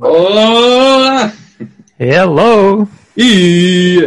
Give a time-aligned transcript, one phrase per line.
[0.00, 1.32] ¡Hola!
[1.98, 2.86] Hello.
[3.14, 3.98] Y...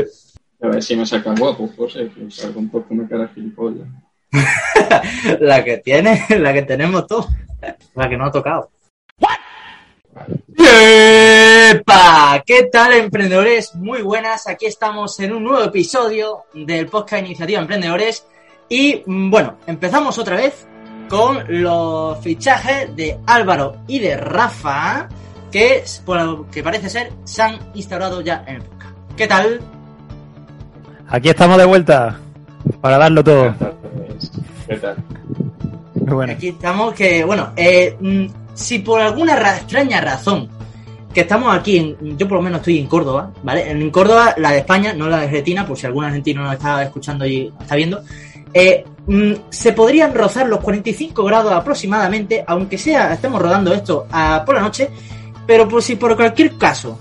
[0.62, 3.88] A ver si me saca guapo, José, que salgo un poco una cara gilipollas.
[5.40, 7.28] la que tiene, la que tenemos todos.
[7.96, 8.70] La que no ha tocado.
[10.58, 12.44] ¡Epa!
[12.46, 13.74] ¿Qué tal, emprendedores?
[13.76, 14.48] Muy buenas.
[14.48, 18.28] Aquí estamos en un nuevo episodio del podcast Iniciativa Emprendedores.
[18.68, 20.68] Y mm, bueno, empezamos otra vez
[21.10, 25.10] con los fichajes de Álvaro y de Rafa,
[25.52, 28.94] que por lo que parece ser se han instaurado ya en el podcast.
[29.16, 29.60] ¿Qué tal?
[31.08, 32.20] Aquí estamos de vuelta
[32.82, 33.54] para darlo todo.
[34.68, 34.96] ¿Qué tal?
[35.96, 36.34] Muy bueno.
[36.34, 40.50] Aquí estamos que, bueno, eh, mm, si por alguna ra- extraña razón
[41.14, 43.72] que estamos aquí, en, yo por lo menos estoy en Córdoba, ¿vale?
[43.72, 46.84] En Córdoba, la de España, no la de Argentina, por si algún argentino nos está
[46.84, 48.04] escuchando y está viendo,
[48.54, 54.44] eh, mm, se podrían rozar los 45 grados aproximadamente, aunque sea, estemos rodando esto a-
[54.46, 54.90] por la noche,
[55.50, 57.00] pero por si por cualquier caso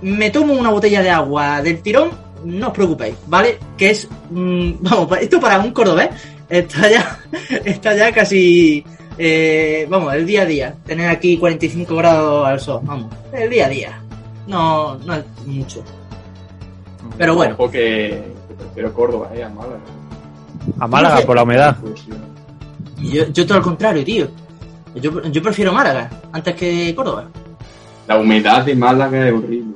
[0.00, 2.10] me tomo una botella de agua del tirón,
[2.46, 3.58] no os preocupéis, ¿vale?
[3.76, 6.08] Que es, mm, vamos, esto para un cordobés
[6.48, 7.20] está ya,
[7.62, 8.82] está ya casi,
[9.18, 10.74] eh, vamos, el día a día.
[10.86, 14.02] Tener aquí 45 grados al sol, vamos, el día a día.
[14.46, 15.84] No, no es mucho.
[17.18, 19.80] Pero bueno, Ojo que, que prefiero Córdoba, eh, a Málaga.
[20.78, 21.76] A Málaga por la humedad.
[22.96, 24.26] yo, yo todo al contrario, tío.
[24.94, 27.28] Yo, yo prefiero Málaga antes que Córdoba.
[28.10, 29.74] La humedad de Málaga es horrible.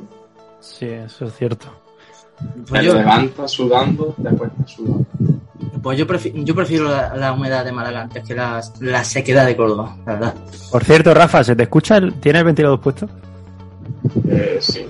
[0.58, 1.66] Sí, eso es cierto.
[2.68, 5.06] Pues Te yo, levantas sudando, después estás sudando.
[5.80, 9.46] pues yo, prefi- yo prefiero la, la humedad de Málaga antes que la, la sequedad
[9.46, 10.34] de Córdoba, la verdad.
[10.72, 11.98] Por cierto, Rafa, ¿se te escucha?
[11.98, 12.14] El...
[12.14, 13.08] ¿Tienes el ventilador puesto?
[14.28, 14.84] Eh, sí.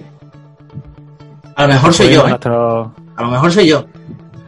[1.56, 2.28] A lo mejor soy yo, ¿eh?
[2.30, 3.84] Nuestro- A lo mejor soy yo.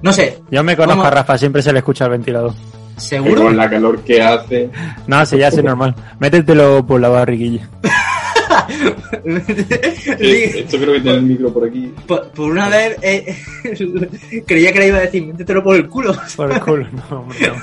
[0.01, 2.55] No sé, Yo me conozco a Rafa, siempre se le escucha el ventilador.
[2.97, 3.43] ¿seguro?
[3.43, 4.71] con la calor que hace.
[5.07, 5.95] No, sí, ya es normal.
[6.19, 7.69] Métetelo por la barriguilla.
[10.19, 11.93] Sí, esto creo que tiene el micro por aquí.
[12.07, 13.37] Por, por una vez eh,
[14.47, 16.15] creía que le iba a decir, métetelo por el culo.
[16.37, 16.87] Por el culo.
[17.11, 17.55] No, hombre, no.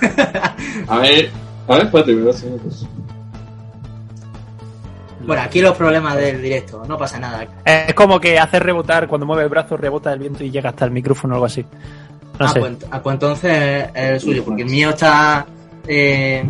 [0.93, 1.29] A ver,
[1.67, 2.49] a ver, espérate, voy a hacer.
[5.25, 7.47] Bueno, aquí los problemas del directo, no pasa nada.
[7.63, 10.83] Es como que hace rebotar, cuando mueve el brazo, rebota el viento y llega hasta
[10.85, 11.61] el micrófono o algo así.
[11.61, 12.59] No ah, sé.
[12.59, 15.45] pues, ah, pues entonces es el suyo, porque el mío está...
[15.87, 16.43] eh,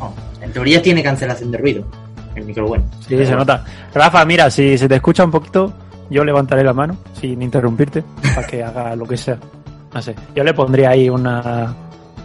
[0.00, 1.84] oh, en teoría tiene cancelación de ruido,
[2.36, 2.84] el micro bueno.
[3.06, 3.64] Sí, se nota.
[3.94, 5.72] Rafa, mira, si se te escucha un poquito,
[6.10, 8.04] yo levantaré la mano sin interrumpirte
[8.34, 9.38] para que haga lo que sea.
[9.92, 10.14] No sé.
[10.34, 11.74] Yo le pondría ahí una,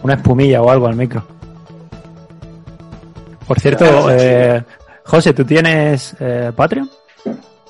[0.03, 1.23] una espumilla o algo al micro.
[3.47, 4.63] Por cierto, eh,
[5.05, 6.89] José, ¿tú tienes eh, Patreon?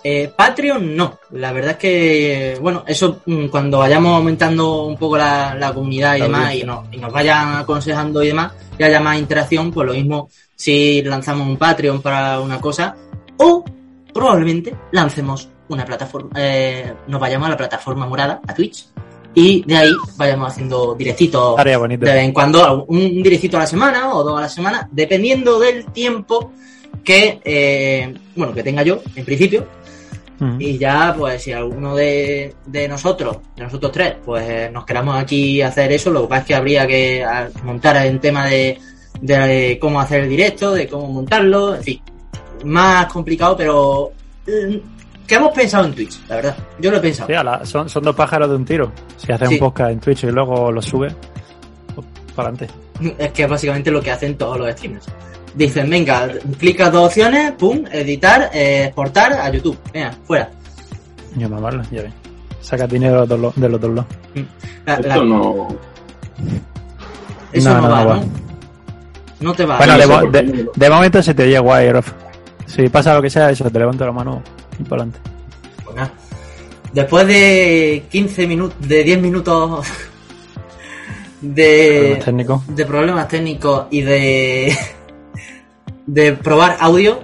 [0.03, 5.17] Eh, Patreon no, la verdad es que, bueno, eso mm, cuando vayamos aumentando un poco
[5.17, 8.84] la, la comunidad y La demás y, no- y nos vayan aconsejando y demás, y
[8.84, 12.95] haya más interacción, pues lo mismo si lanzamos un Patreon para una cosa
[13.38, 13.63] o
[14.13, 18.88] probablemente lancemos una plataforma, eh, nos vayamos a la plataforma morada, a Twitch,
[19.35, 21.56] y de ahí vayamos haciendo directitos
[22.07, 24.89] de vez en cuando, un, un directito a la semana o dos a la semana,
[24.91, 26.51] dependiendo del tiempo
[27.03, 29.66] que, eh, bueno, que tenga yo, en principio,
[30.59, 35.16] Y ya, pues, si alguno de, de nosotros, de nosotros tres, pues eh, nos queramos
[35.22, 37.24] aquí hacer eso, lo que pasa es que habría que
[37.63, 38.80] montar el tema de,
[39.22, 42.01] de cómo hacer el directo, de cómo montarlo, en fin,
[42.66, 44.12] más complicado, pero
[44.47, 46.57] mm, que hemos pensado en Twitch, la verdad.
[46.80, 47.28] Yo lo he pensado.
[47.28, 48.91] Sí, a la- son, son dos pájaros de un tiro.
[49.18, 49.53] Si haces Sí.
[49.56, 51.13] un podcast en Twitch y luego lo subes,
[51.94, 52.74] pues, para adelante.
[53.19, 55.06] Es que es básicamente lo que hacen todos los streamers.
[55.53, 59.78] Dicen, venga, clica dos opciones, pum, editar, eh, exportar a YouTube.
[59.94, 60.50] Venga, fuera.
[61.35, 62.13] Yo mamarlo, ya ves.
[62.62, 64.06] Sacas dinero de los de los dos lados.
[64.85, 65.67] La- la- Esto no.
[67.51, 68.09] eso No, no, no, va, no ¿no?
[68.22, 68.25] va.
[69.41, 69.78] No te va.
[69.78, 70.31] Bueno, no
[70.75, 72.13] de, momento se te oye guay, Rafa.
[72.68, 74.41] Si pasa lo que sea, eso, te levanto la mano
[74.79, 75.19] y para adelante.
[75.83, 76.12] Pues nada.
[76.94, 79.88] Después de 15 minutos, de 10 minutos
[81.41, 84.78] de, Problemas de problemas técnicos y de,
[86.06, 87.23] de probar audio,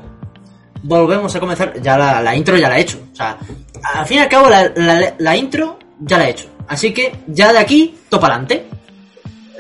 [0.84, 1.82] volvemos a comenzar.
[1.82, 3.00] Ya la, intro ya la he hecho.
[3.12, 3.38] O sea,
[3.84, 6.50] al fin y al cabo la intro ya la he hecho.
[6.68, 8.66] Así que ya de aquí, topa adelante.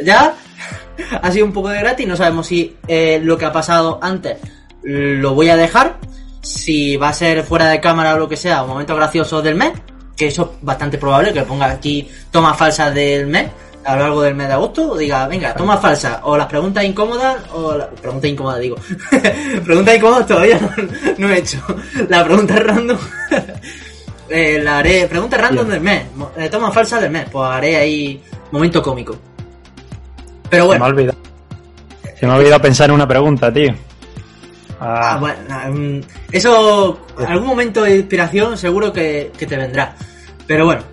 [0.03, 0.33] Ya
[1.21, 2.07] ha sido un poco de gratis.
[2.07, 4.37] No sabemos si eh, lo que ha pasado antes
[4.83, 5.97] lo voy a dejar.
[6.41, 9.55] Si va a ser fuera de cámara o lo que sea, un momento gracioso del
[9.55, 9.71] mes.
[10.15, 13.47] Que eso es bastante probable, que ponga aquí tomas falsas del mes
[13.87, 16.83] a lo largo del mes de agosto, o diga, venga, tomas falsas, o las preguntas
[16.83, 18.75] incómodas, o la pregunta incómoda digo,
[19.63, 20.69] preguntas incómodas todavía no,
[21.17, 21.57] no he hecho,
[22.09, 22.97] la pregunta random,
[24.29, 26.03] eh, la haré, pregunta random del mes,
[26.35, 29.15] eh, tomas falsas del mes, pues haré ahí momento cómico.
[30.49, 31.17] Pero Se me ha bueno, olvidado.
[32.19, 33.73] Se me ha olvidado pensar en una pregunta, tío.
[34.81, 35.39] Ah, Ah, bueno,
[35.71, 36.01] mm,
[36.31, 39.95] eso, algún momento de inspiración seguro que, que te vendrá.
[40.45, 40.83] Pero bueno,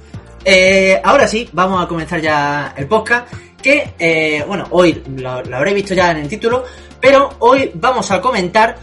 [0.44, 3.32] eh, ahora sí, vamos a comenzar ya el podcast.
[3.62, 6.64] Que, eh, bueno, hoy lo, lo habréis visto ya en el título,
[7.00, 8.76] pero hoy vamos a comentar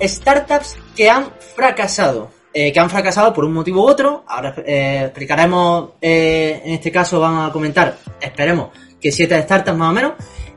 [0.00, 2.30] startups que han fracasado.
[2.54, 4.24] eh, que han fracasado por un motivo u otro.
[4.26, 10.12] Ahora explicaremos, en este caso vamos a comentar, esperemos, que siete startups más o menos.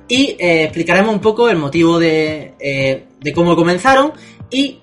[0.08, 3.06] Y explicaremos un poco el motivo de,
[3.36, 4.14] cómo comenzaron
[4.50, 4.80] y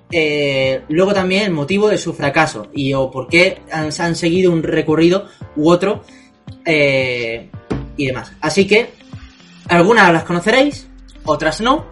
[0.89, 4.63] luego también el motivo de su fracaso y o por qué han, han seguido un
[4.63, 5.27] recorrido
[5.57, 6.05] u otro
[6.65, 7.51] eh,
[7.97, 8.33] y demás.
[8.41, 8.93] Así que
[9.69, 10.87] algunas las conoceréis,
[11.25, 11.87] otras no,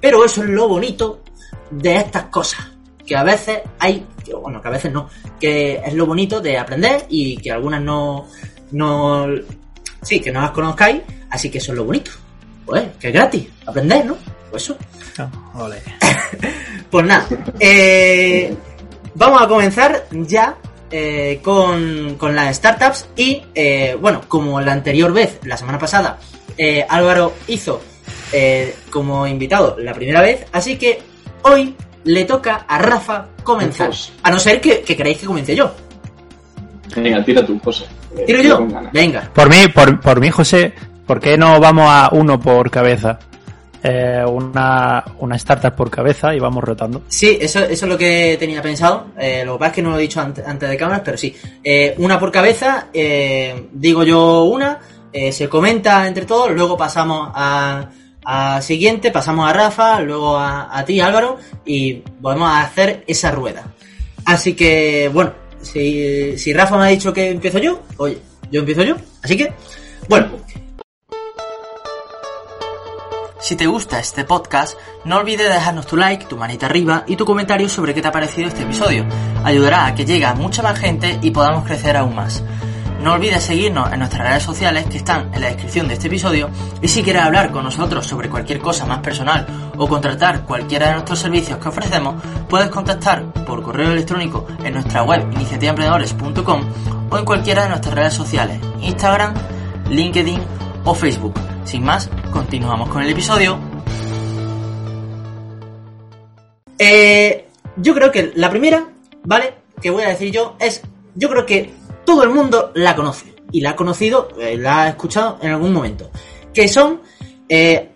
[0.00, 1.22] pero eso es lo bonito
[1.70, 2.68] de estas cosas.
[3.06, 5.08] Que a veces hay, que, bueno, que a veces no,
[5.40, 8.26] que es lo bonito de aprender y que algunas no,
[8.72, 9.26] no,
[10.02, 12.10] sí, que no las conozcáis, así que eso es lo bonito.
[12.66, 14.16] Pues, que es gratis, aprender, ¿no?
[14.50, 14.76] Pues eso.
[15.54, 15.82] ole.
[16.90, 17.26] Pues nada,
[17.60, 18.56] eh,
[19.14, 20.56] vamos a comenzar ya
[20.90, 26.18] eh, con, con las startups y, eh, bueno, como la anterior vez, la semana pasada,
[26.56, 27.80] eh, Álvaro hizo
[28.32, 31.00] eh, como invitado la primera vez, así que
[31.42, 31.74] hoy
[32.04, 33.90] le toca a Rafa comenzar.
[34.22, 35.72] A no ser que, que queráis que comience yo.
[36.96, 37.84] Venga, tira tú, José.
[38.16, 38.66] Eh, ¿Tiro yo?
[38.92, 39.30] Venga.
[39.34, 40.72] Por mí, por, por mí, José,
[41.06, 43.18] ¿por qué no vamos a uno por cabeza?
[43.82, 47.02] Eh, una, una startup por cabeza y vamos rotando.
[47.08, 49.06] Sí, eso, eso es lo que tenía pensado.
[49.18, 51.16] Eh, lo que pasa es que no lo he dicho ante- antes, de cámaras, pero
[51.16, 51.34] sí.
[51.62, 52.88] Eh, una por cabeza,
[53.72, 54.80] digo yo una,
[55.30, 57.88] se comenta entre todos, luego pasamos a,
[58.24, 63.30] a siguiente, pasamos a Rafa, luego a, a ti Álvaro, y volvemos a hacer esa
[63.30, 63.64] rueda.
[64.24, 65.32] Así que, bueno,
[65.62, 68.18] si, si Rafa me ha dicho que empiezo yo, oye,
[68.50, 68.96] yo empiezo yo.
[69.22, 69.52] Así que,
[70.08, 70.28] bueno.
[73.48, 77.24] Si te gusta este podcast, no olvides dejarnos tu like, tu manita arriba y tu
[77.24, 79.06] comentario sobre qué te ha parecido este episodio.
[79.42, 82.44] Ayudará a que llegue a mucha más gente y podamos crecer aún más.
[83.02, 86.50] No olvides seguirnos en nuestras redes sociales que están en la descripción de este episodio
[86.82, 89.46] y si quieres hablar con nosotros sobre cualquier cosa más personal
[89.78, 95.04] o contratar cualquiera de nuestros servicios que ofrecemos, puedes contactar por correo electrónico en nuestra
[95.04, 96.60] web iniciativaemprendedores.com
[97.08, 99.32] o en cualquiera de nuestras redes sociales, Instagram,
[99.88, 100.42] LinkedIn
[100.84, 101.57] o Facebook.
[101.68, 103.58] Sin más, continuamos con el episodio.
[106.78, 108.88] Eh, yo creo que la primera,
[109.24, 109.52] ¿vale?
[109.78, 110.80] Que voy a decir yo es,
[111.14, 111.70] yo creo que
[112.06, 115.74] todo el mundo la conoce y la ha conocido, eh, la ha escuchado en algún
[115.74, 116.10] momento,
[116.54, 117.02] que son
[117.50, 117.90] eh,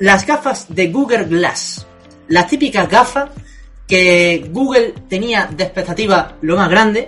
[0.00, 1.86] las gafas de Google Glass,
[2.26, 3.30] las típicas gafas
[3.86, 7.06] que Google tenía de expectativa lo más grande.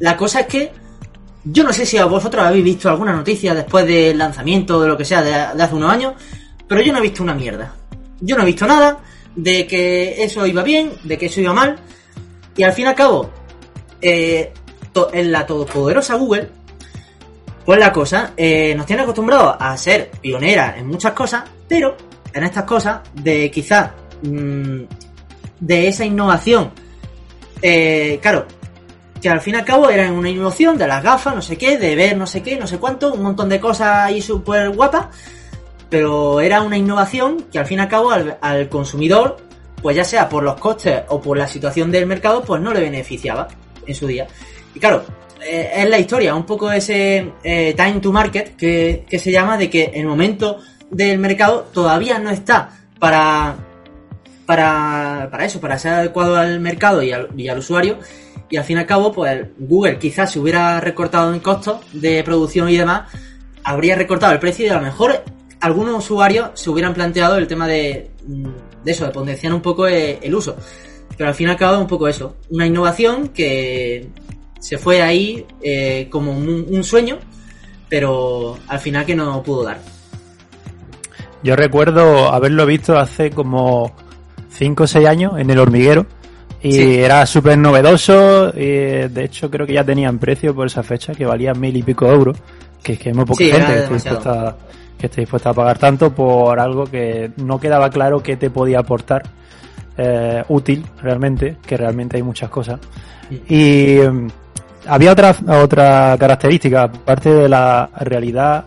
[0.00, 0.79] La cosa es que
[1.44, 4.96] yo no sé si a vosotros habéis visto alguna noticia después del lanzamiento de lo
[4.96, 6.14] que sea de, hace unos años,
[6.68, 7.74] pero yo no he visto una mierda.
[8.20, 8.98] Yo no he visto nada
[9.34, 11.78] de que eso iba bien, de que eso iba mal,
[12.56, 13.30] y al fin y al cabo,
[14.02, 14.52] eh,
[15.12, 16.48] en la todopoderosa Google,
[17.64, 21.96] pues la cosa, eh, nos tiene acostumbrados a ser pioneras en muchas cosas, pero
[22.32, 23.90] en estas cosas, de quizás
[24.22, 24.82] mm,
[25.60, 26.70] de esa innovación,
[27.62, 28.46] eh, claro,
[29.20, 31.78] que al fin y al cabo era una innovación de las gafas, no sé qué,
[31.78, 35.06] de ver no sé qué, no sé cuánto, un montón de cosas ahí súper guapas,
[35.88, 39.36] pero era una innovación que al fin y al cabo al, al consumidor,
[39.82, 42.80] pues ya sea por los costes o por la situación del mercado, pues no le
[42.80, 43.48] beneficiaba
[43.86, 44.26] en su día.
[44.74, 45.04] Y claro,
[45.42, 49.56] eh, es la historia, un poco ese eh, time to market que, que se llama
[49.56, 50.58] de que el momento
[50.90, 53.56] del mercado todavía no está para,
[54.50, 58.00] para, para eso, para ser adecuado al mercado y al, y al usuario.
[58.48, 62.24] Y al fin y al cabo, pues Google quizás se hubiera recortado en costos de
[62.24, 63.08] producción y demás,
[63.62, 65.22] habría recortado el precio y a lo mejor
[65.60, 68.48] algunos usuarios se hubieran planteado el tema de, mm,
[68.82, 70.56] de eso, de potenciar un poco eh, el uso.
[71.16, 74.08] Pero al fin y al cabo un poco eso, una innovación que
[74.58, 77.20] se fue ahí eh, como un sueño,
[77.88, 79.78] pero al final que no pudo dar.
[81.44, 83.94] Yo recuerdo haberlo visto hace como
[84.50, 86.06] 5 o 6 años en el hormiguero
[86.62, 87.00] y Sí.
[87.00, 91.24] era súper novedoso y de hecho creo que ya tenían precio por esa fecha que
[91.24, 92.36] valía mil y pico euros
[92.82, 94.56] que es que hay muy poca Sí, gente que esté, dispuesta,
[94.98, 98.80] que esté dispuesta a pagar tanto por algo que no quedaba claro que te podía
[98.80, 99.22] aportar
[99.96, 102.78] eh, útil realmente que realmente hay muchas cosas
[103.48, 104.26] y mm,
[104.86, 108.64] había otra otra característica aparte de la realidad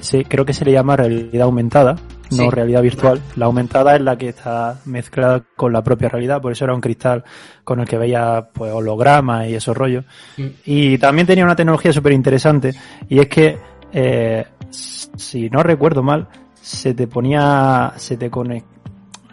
[0.00, 1.96] sí, creo que se le llama realidad aumentada
[2.30, 2.50] no Sí.
[2.50, 3.20] realidad virtual.
[3.36, 6.80] La aumentada es la que está mezclada con la propia realidad, por eso era un
[6.80, 7.24] cristal
[7.64, 10.04] con el que veía pues hologramas y esos rollos.
[10.36, 10.46] Mm.
[10.64, 12.74] Y también tenía una tecnología súper interesante
[13.08, 13.58] y es que,
[13.92, 16.28] eh, si no recuerdo mal,
[16.60, 18.77] se te ponía, se te conectaba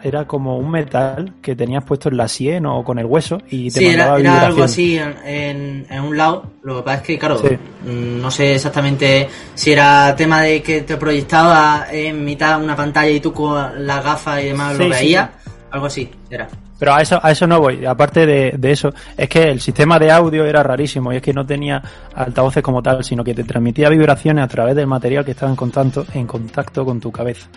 [0.06, 3.70] era como un metal que tenías puesto en la sien o con el hueso y
[3.70, 4.64] te Sí, era, mandaba era algo vibración.
[4.64, 6.44] así en, en- en un lado.
[6.62, 7.48] Lo que pasa es que, claro, Sí.
[7.90, 13.10] mm, no sé exactamente si era tema de que te proyectaba en mitad una pantalla
[13.10, 15.30] y tú con las gafas y demás Sí, lo veías.
[15.70, 16.48] Algo así, era.
[16.78, 17.84] Pero a eso, a eso no voy.
[17.86, 21.32] Aparte de, de eso, es que el sistema de audio era rarísimo y es que
[21.32, 21.82] no tenía
[22.14, 25.56] altavoces como tal, sino que te transmitía vibraciones a través del material que estaba en
[25.56, 27.48] contacto, en contacto con tu cabeza.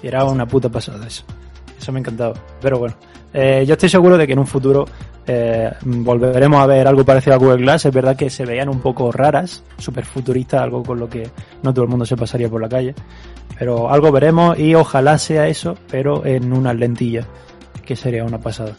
[0.00, 1.24] Y era una puta pasada eso.
[1.78, 2.34] Eso me encantaba.
[2.60, 2.94] Pero bueno,
[3.32, 4.84] eh, yo estoy seguro de que en un futuro
[5.26, 7.86] eh, volveremos a ver algo parecido a Google Glass.
[7.86, 11.28] Es verdad que se veían un poco raras, súper futuristas, algo con lo que
[11.62, 12.94] no todo el mundo se pasaría por la calle.
[13.58, 17.26] Pero algo veremos y ojalá sea eso, pero en unas lentillas,
[17.84, 18.72] que sería una pasada.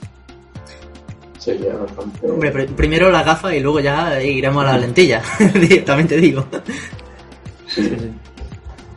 [1.38, 2.28] Sería bastante.
[2.30, 5.24] Hombre, pr- primero las gafas y luego ya iremos a las lentillas.
[5.54, 6.46] Directamente digo.
[7.68, 7.92] Sí.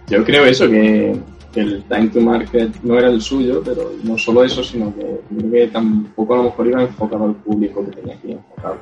[0.08, 1.16] Yo creo eso, que
[1.60, 5.50] el time to market no era el suyo, pero no solo eso, sino que creo
[5.50, 8.76] que tampoco a lo mejor iba enfocado al público que tenía que ir enfocado.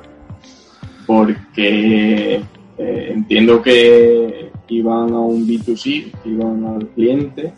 [1.05, 2.41] Porque
[2.77, 7.53] eh, entiendo que iban a un B2C, iban al cliente,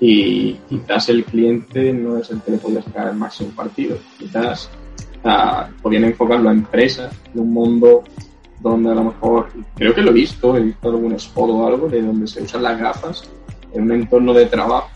[0.00, 3.96] y quizás el cliente no es el que le podía sacar el máximo partido.
[4.18, 4.70] Quizás
[5.24, 8.04] ah, podían enfocarlo a empresas en un mundo
[8.60, 11.88] donde a lo mejor, creo que lo he visto, he visto algún spot o algo
[11.88, 13.30] de donde se usan las gafas
[13.76, 14.90] en un entorno de trabajo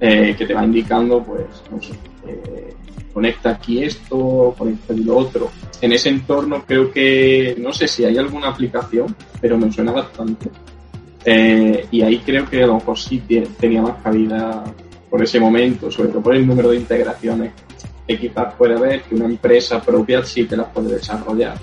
[0.00, 1.46] eh, que te va indicando, pues,
[2.26, 2.74] eh,
[3.12, 5.50] conecta aquí esto, conecta aquí lo otro.
[5.80, 10.50] En ese entorno creo que, no sé si hay alguna aplicación, pero me suena bastante.
[11.24, 13.22] Eh, y ahí creo que a lo mejor sí
[13.58, 14.64] tenía más cabida
[15.08, 17.52] por ese momento, sobre todo por el número de integraciones
[18.06, 21.56] que quizás puede haber, que una empresa propia sí que las puede desarrollar.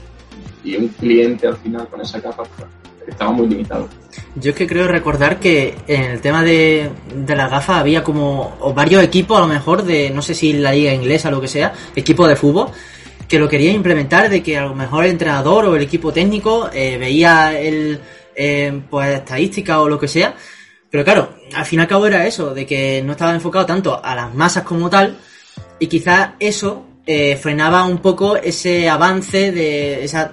[0.64, 2.70] Y un cliente al final con esa capa pues,
[3.08, 3.88] estaba muy limitado.
[4.36, 8.74] Yo es que creo recordar que en el tema de, de las gafas había como
[8.76, 11.48] varios equipos, a lo mejor, de no sé si la liga inglesa o lo que
[11.48, 12.70] sea, equipo de fútbol,
[13.28, 16.70] que lo querían implementar de que a lo mejor el entrenador o el equipo técnico
[16.74, 18.00] eh, veía el
[18.36, 20.36] eh, pues estadística o lo que sea.
[20.90, 24.04] Pero claro, al fin y al cabo era eso, de que no estaba enfocado tanto
[24.04, 25.18] a las masas como tal,
[25.80, 30.32] y quizás eso eh, frenaba un poco ese avance de esa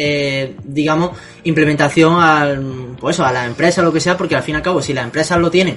[0.00, 1.10] eh, digamos
[1.42, 4.80] implementación al pues a la empresa lo que sea porque al fin y al cabo
[4.80, 5.76] si las empresas lo tienen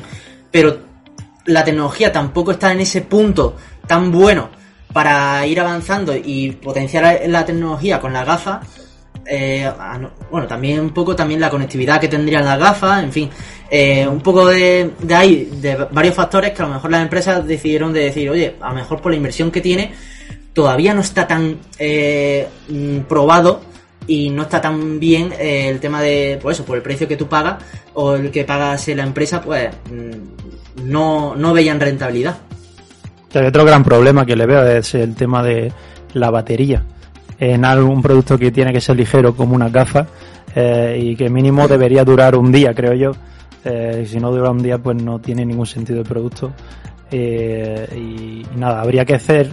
[0.52, 0.78] pero
[1.46, 3.56] la tecnología tampoco está en ese punto
[3.88, 4.52] tan bueno
[4.94, 8.60] para ir avanzando y potenciar la tecnología con las gafas
[9.26, 9.72] eh,
[10.30, 13.30] bueno, también un poco también la conectividad que tendrían las gafas, en fin,
[13.70, 17.46] eh, un poco de, de ahí, de varios factores que a lo mejor las empresas
[17.46, 19.94] decidieron de decir, oye, a lo mejor por la inversión que tiene,
[20.54, 23.71] todavía no está tan eh, mm, probado
[24.08, 27.18] y no está tan bien eh, el tema de, pues eso, por el precio que
[27.18, 32.38] tú pagas o el que pagase la empresa, pues mm, no, no veían rentabilidad.
[33.34, 35.72] Otro gran problema que le veo es el tema de
[36.14, 36.84] la batería.
[37.40, 40.06] En algún producto que tiene que ser ligero como una gafa
[40.54, 43.12] eh, y que mínimo debería durar un día, creo yo.
[43.64, 46.52] Eh, si no dura un día, pues no tiene ningún sentido el producto.
[47.10, 49.52] Eh, y nada, habría que hacer,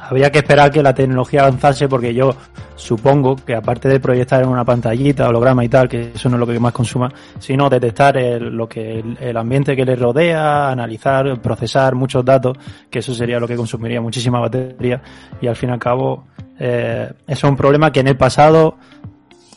[0.00, 2.34] habría que esperar que la tecnología avanzase porque yo
[2.76, 6.40] supongo que aparte de proyectar en una pantallita, holograma y tal, que eso no es
[6.40, 11.40] lo que más consuma, sino detectar el- lo que el, ambiente que le rodea, analizar,
[11.40, 12.56] procesar muchos datos,
[12.90, 15.02] que eso sería lo que consumiría muchísima batería
[15.40, 16.24] y al fin y al cabo
[16.58, 18.76] eh, eso es un problema que en el pasado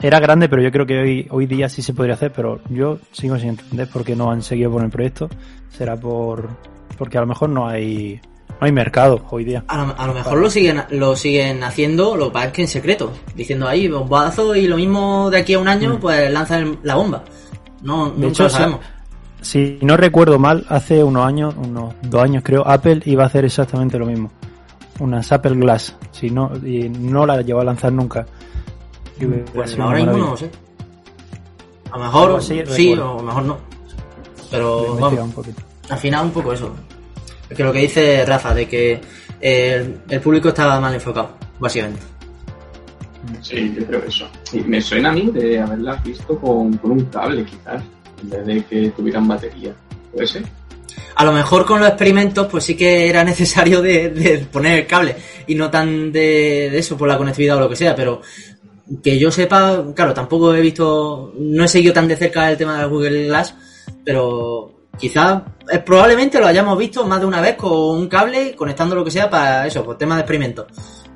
[0.01, 2.97] era grande, pero yo creo que hoy, hoy día sí se podría hacer, pero yo
[3.11, 5.29] sigo sin entender por qué no han seguido con el proyecto.
[5.69, 6.49] Será por
[6.97, 8.19] porque a lo mejor no hay
[8.59, 9.63] no hay mercado hoy día.
[9.67, 12.61] A lo, a lo mejor lo siguen lo siguen haciendo, lo que pasa es que
[12.63, 16.77] en secreto, diciendo ahí bombazo y lo mismo de aquí a un año, pues lanzan
[16.83, 17.23] la bomba.
[17.81, 18.09] No, Mm.
[18.09, 18.79] De nunca hecho, lo sa- sabemos.
[19.41, 23.43] Si no recuerdo mal, hace unos años, unos dos años creo, Apple iba a hacer
[23.43, 24.31] exactamente lo mismo.
[24.99, 28.25] Unas Apple Glass, si no, y no la llevó a lanzar nunca.
[29.19, 30.49] Y hubiera Pues ahora mismo no lo sé.
[31.91, 33.11] A lo mejor sí, recuerdo.
[33.11, 33.57] o a lo mejor no.
[34.49, 35.61] Pero vamos, un poquito.
[35.89, 36.71] al final un poco eso.
[37.49, 38.99] Que lo que dice Rafa, de que
[39.39, 42.01] eh, el público estaba mal enfocado, básicamente.
[43.41, 44.27] Sí, yo creo eso.
[44.51, 47.83] Y me suena a mí de haberlas visto con, con un cable, quizás,
[48.21, 49.73] en vez de que tuvieran batería.
[50.11, 50.43] ¿Puede ser?
[51.15, 54.87] A lo mejor con los experimentos, pues sí que era necesario de, de poner el
[54.87, 55.15] cable
[55.47, 58.21] y no tan de, de eso por la conectividad o lo que sea, pero
[59.01, 62.79] que yo sepa, claro, tampoco he visto, no he seguido tan de cerca el tema
[62.79, 63.55] de Google Glass,
[64.03, 68.95] pero quizás eh, probablemente lo hayamos visto más de una vez con un cable conectando
[68.95, 70.67] lo que sea para eso, por temas de experimentos.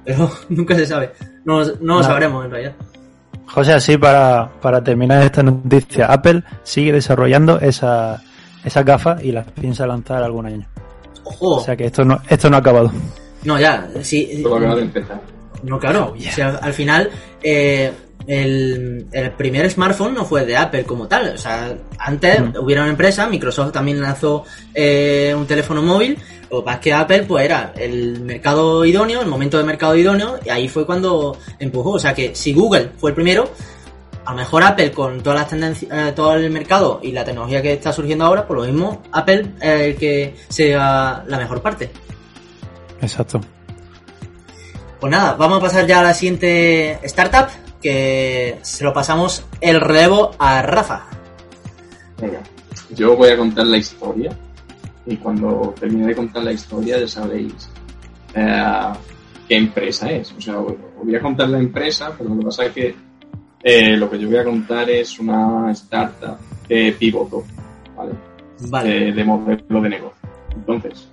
[0.03, 1.11] Pero nunca se sabe,
[1.45, 2.73] no, no lo sabremos en realidad.
[3.47, 8.21] José, así para, para terminar esta noticia, Apple sigue desarrollando esa,
[8.63, 10.67] esas gafas y las piensa lanzar algún año.
[11.23, 11.55] Ojo.
[11.55, 12.91] O sea que esto no, esto no ha acabado.
[13.43, 14.41] No, ya, sí.
[14.43, 15.21] Todo acaba de empezar.
[15.63, 16.11] No, claro.
[16.11, 16.31] Oh, yeah.
[16.31, 17.09] O sea, al final,
[17.41, 17.91] eh,
[18.27, 21.33] el, el primer smartphone no fue de Apple como tal.
[21.33, 24.43] O sea, antes hubiera una empresa, Microsoft también lanzó
[24.73, 26.17] eh, un teléfono móvil.
[26.51, 29.95] Lo que pasa es que Apple, pues era el mercado idóneo, el momento de mercado
[29.95, 31.91] idóneo, y ahí fue cuando empujó.
[31.91, 33.49] O sea que si Google fue el primero,
[34.25, 37.61] a lo mejor Apple con todas las tendencias, eh, todo el mercado y la tecnología
[37.61, 41.89] que está surgiendo ahora, por lo mismo, Apple es el que sea la mejor parte.
[43.01, 43.39] Exacto.
[44.99, 47.47] Pues nada, vamos a pasar ya a la siguiente startup,
[47.87, 51.05] que se lo pasamos el relevo a Rafa.
[52.19, 52.41] Venga,
[52.93, 54.29] yo voy a contar la historia
[55.05, 57.69] y cuando termine de contar la historia ya sabréis
[58.35, 58.93] eh,
[59.47, 60.33] qué empresa es.
[60.33, 62.95] O sea, voy a contar la empresa, pero lo que pasa es que
[63.63, 67.45] eh, lo que yo voy a contar es una startup que pivotó,
[67.95, 68.11] ¿vale?
[68.67, 70.29] Vale, De, de modelo de negocio.
[70.53, 71.07] Entonces,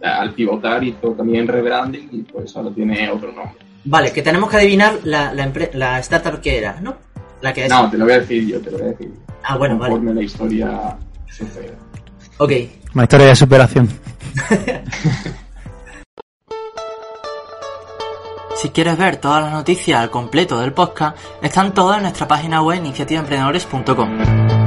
[0.00, 3.69] al pivotar hizo también rebranding y pues ahora tiene otro nombre.
[3.84, 6.96] Vale, que tenemos que adivinar la, la, la startup que era, ¿no?
[7.40, 7.70] La que es.
[7.70, 9.34] No, te lo voy a decir yo, te lo voy a decir yo.
[9.44, 9.92] ah, bueno, vale.
[9.94, 10.96] conforme la historia
[11.28, 11.74] suceda.
[12.38, 12.52] Ok.
[12.94, 13.88] Una historia de superación.
[18.60, 22.60] Si quieres ver todas las noticias al completo del podcast, están todas en nuestra página
[22.60, 24.59] web iniciativaemprendedores.com.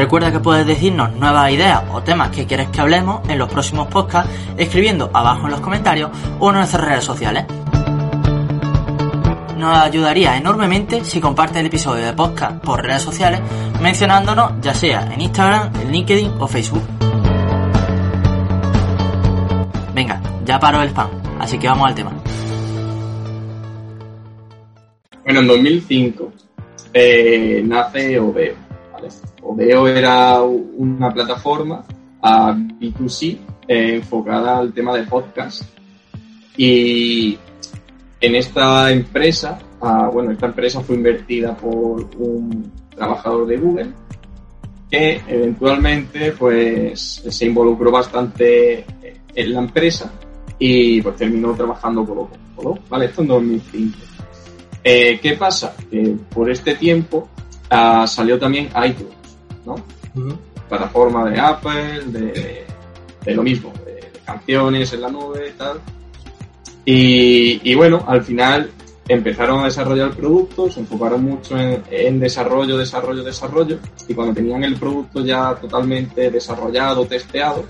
[0.00, 3.86] Recuerda que puedes decirnos nuevas ideas o temas que quieres que hablemos en los próximos
[3.88, 7.44] podcasts escribiendo abajo en los comentarios o en nuestras redes sociales.
[9.58, 13.42] Nos ayudaría enormemente si compartes el episodio de podcast por redes sociales
[13.82, 16.82] mencionándonos ya sea en Instagram, en LinkedIn o Facebook.
[19.94, 22.12] Venga, ya paro el spam, así que vamos al tema.
[25.24, 26.32] Bueno, en 2005
[26.94, 28.69] eh, nace Odeo.
[29.00, 29.08] ¿Vale?
[29.42, 31.84] Odeo era una plataforma
[32.22, 33.38] a B2C
[33.68, 35.62] eh, enfocada al tema de podcast.
[36.56, 37.38] Y
[38.20, 43.92] en esta empresa, ah, bueno, esta empresa fue invertida por un trabajador de Google
[44.90, 48.84] que eventualmente pues se involucró bastante
[49.34, 50.10] en la empresa
[50.58, 53.06] y pues terminó trabajando con Odoo, ¿vale?
[53.06, 53.98] Esto en 2005.
[54.82, 55.74] Eh, ¿Qué pasa?
[55.90, 57.28] Que por este tiempo
[57.70, 59.14] ah, salió también iTunes,
[59.64, 59.76] ¿no?
[60.68, 62.66] Plataforma de Apple, de,
[63.24, 65.80] de lo mismo, de, de canciones en la nube y tal.
[66.84, 68.70] Y, y bueno, al final
[69.08, 74.62] empezaron a desarrollar productos, se enfocaron mucho en, en desarrollo, desarrollo, desarrollo, y cuando tenían
[74.62, 77.64] el producto ya totalmente desarrollado, testeado,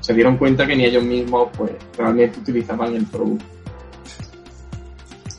[0.00, 3.55] se dieron cuenta que ni ellos mismos pues realmente utilizaban el producto.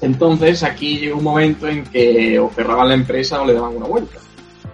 [0.01, 3.87] Entonces aquí llegó un momento en que o cerraban la empresa o le daban una
[3.87, 4.19] vuelta.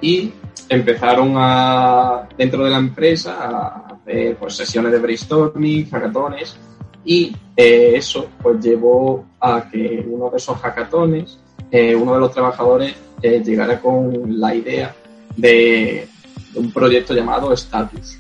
[0.01, 0.31] Y
[0.69, 6.57] empezaron a, dentro de la empresa a hacer pues, sesiones de brainstorming, hackatones,
[7.05, 11.37] y eh, eso pues llevó a que uno de esos hackatones,
[11.71, 14.93] eh, uno de los trabajadores eh, llegara con la idea
[15.35, 16.07] de,
[16.53, 18.17] de un proyecto llamado Status,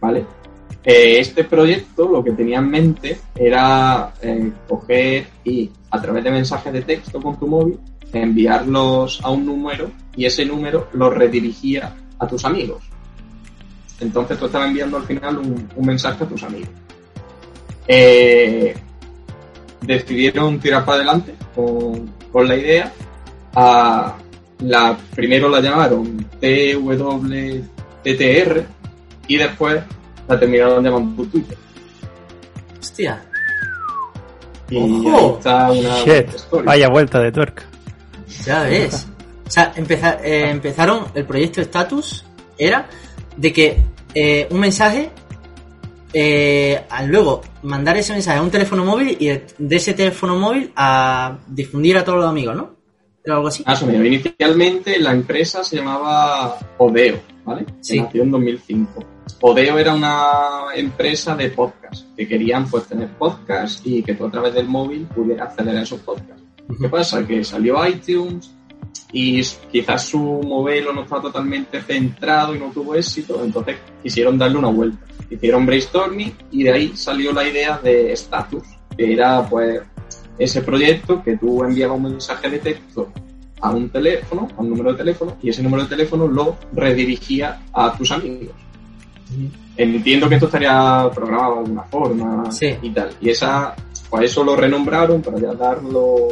[0.00, 0.24] ¿vale?
[0.84, 6.30] Eh, este proyecto lo que tenía en mente era eh, coger y a través de
[6.30, 7.78] mensajes de texto con tu móvil
[8.12, 12.82] enviarlos a un número y ese número lo redirigía a tus amigos.
[14.00, 16.70] Entonces tú estabas enviando al final un, un mensaje a tus amigos.
[17.86, 18.74] Eh,
[19.80, 22.92] decidieron tirar para adelante con, con la idea.
[23.54, 24.16] A
[24.60, 27.66] la, primero la llamaron TWTTR
[29.26, 29.82] y después
[30.28, 31.58] la terminaron llamando Twitter.
[32.78, 33.27] Hostia.
[34.70, 35.16] Y Ojo.
[35.16, 36.34] ahí está una Shit.
[36.34, 36.66] historia.
[36.66, 37.64] Vaya vuelta de tuerca.
[38.44, 39.06] Ya ves.
[39.46, 42.24] O sea, empeza- eh, empezaron el proyecto Status
[42.58, 42.86] era
[43.36, 43.78] de que
[44.14, 45.10] eh, un mensaje
[46.12, 50.72] eh, al luego mandar ese mensaje a un teléfono móvil y de ese teléfono móvil
[50.76, 52.70] a difundir a todos los amigos, ¿no?
[53.24, 53.62] Era algo así.
[53.66, 54.06] Más o menos.
[54.06, 57.64] Inicialmente la empresa se llamaba Odeo, ¿vale?
[57.86, 59.04] Que nació en 2005.
[59.40, 64.30] Odeo era una empresa de podcast que querían pues tener podcast y que tú a
[64.30, 66.42] través del móvil pudieras acceder a esos podcasts.
[66.80, 67.26] ¿Qué pasa?
[67.26, 68.50] Que salió iTunes
[69.12, 74.58] y quizás su modelo no estaba totalmente centrado y no tuvo éxito, entonces quisieron darle
[74.58, 74.98] una vuelta.
[75.30, 78.64] Hicieron brainstorming y de ahí salió la idea de Status,
[78.96, 79.80] que era pues
[80.38, 83.10] ese proyecto que tú enviabas un mensaje de texto
[83.60, 87.60] a un teléfono, a un número de teléfono, y ese número de teléfono lo redirigía
[87.72, 88.54] a tus amigos.
[89.76, 92.74] Entiendo que esto estaría programado de alguna forma Sí.
[92.82, 93.10] y tal.
[93.20, 93.74] Y esa,
[94.10, 96.28] pues eso lo renombraron para ya darlo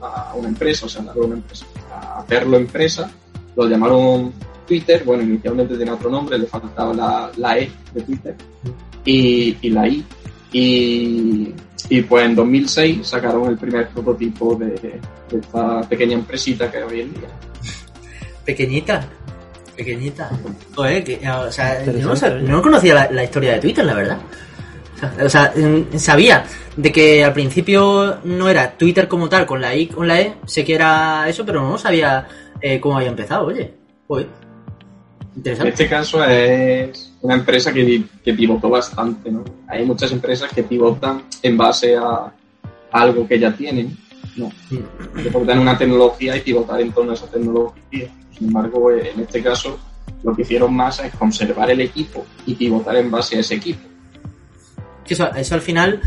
[0.00, 3.10] a una empresa, o sea, darlo a una empresa, a hacerlo empresa,
[3.56, 4.32] lo llamaron
[4.66, 8.36] Twitter, bueno, inicialmente tenía otro nombre, le faltaba la, la E de Twitter
[9.04, 10.04] y, y la I.
[10.52, 11.54] Y,
[11.88, 17.02] y, pues en 2006 sacaron el primer prototipo de, de esta pequeña empresita que hoy
[17.02, 17.28] en día.
[18.44, 19.06] Pequeñita,
[19.76, 20.30] pequeñita.
[20.76, 24.18] Oye, que, o sea, yo no, no conocía la, la historia de Twitter, la verdad.
[25.24, 25.52] O sea,
[25.96, 26.44] sabía
[26.76, 30.34] de que al principio no era Twitter como tal, con la I, con la E,
[30.46, 32.26] sé que era eso, pero no sabía
[32.60, 33.74] eh, cómo había empezado, oye.
[34.08, 34.26] Oye.
[35.44, 39.44] En este caso es una empresa que, que pivotó bastante, ¿no?
[39.66, 42.32] Hay muchas empresas que pivotan en base a,
[42.92, 43.96] algo que ya tienen,
[44.36, 44.50] ¿no?
[45.20, 48.08] Que aportan una tecnología y pivotar en torno a esa tecnología.
[48.36, 49.78] Sin embargo, eh, en este caso,
[50.22, 53.86] lo que hicieron más es conservar el equipo y pivotar en base a ese equipo.
[55.06, 56.00] Eso, eso al final,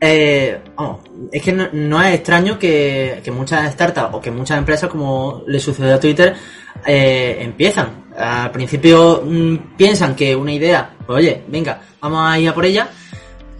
[0.00, 1.00] eh, vamos,
[1.32, 5.94] es que no, es extraño que, muchas startups o que muchas empresas, como le sucedió
[5.94, 6.34] a Twitter,
[6.86, 8.06] eh, empiezan.
[8.16, 12.66] Al principio mm, piensan que una idea, pues oye, venga, vamos a ir a por
[12.66, 12.88] ella.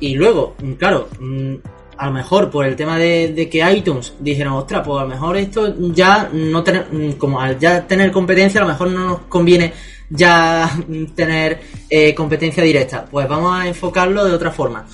[0.00, 1.54] Y luego, mm, claro, mm,
[1.96, 5.36] a lo mejor por el tema de, que iTunes dijeron, ostras, pues a lo mejor
[5.38, 9.20] esto ya no tener, mm, como al ya tener competencia, a lo mejor no nos
[9.22, 9.72] conviene
[10.10, 10.70] ya
[11.14, 13.06] tener eh, competencia directa.
[13.06, 14.86] Pues vamos a enfocarlo de otra forma.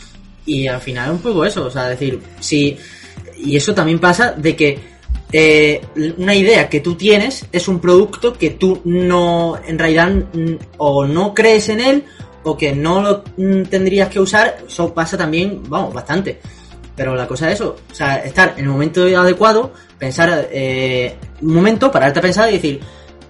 [0.47, 2.77] Y al final un poco eso, o sea, decir, si.
[3.37, 4.79] Y eso también pasa de que
[5.33, 5.81] eh,
[6.19, 10.13] una idea que tú tienes es un producto que tú no, en realidad,
[10.79, 12.05] o no crees en él,
[12.45, 16.41] o que no lo tendrías que usar, eso pasa también, vamos, bastante.
[16.95, 21.55] Pero la cosa es eso, o sea, estar en el momento adecuado, pensar eh, un
[21.55, 22.81] momento, pararte a pensar y decir,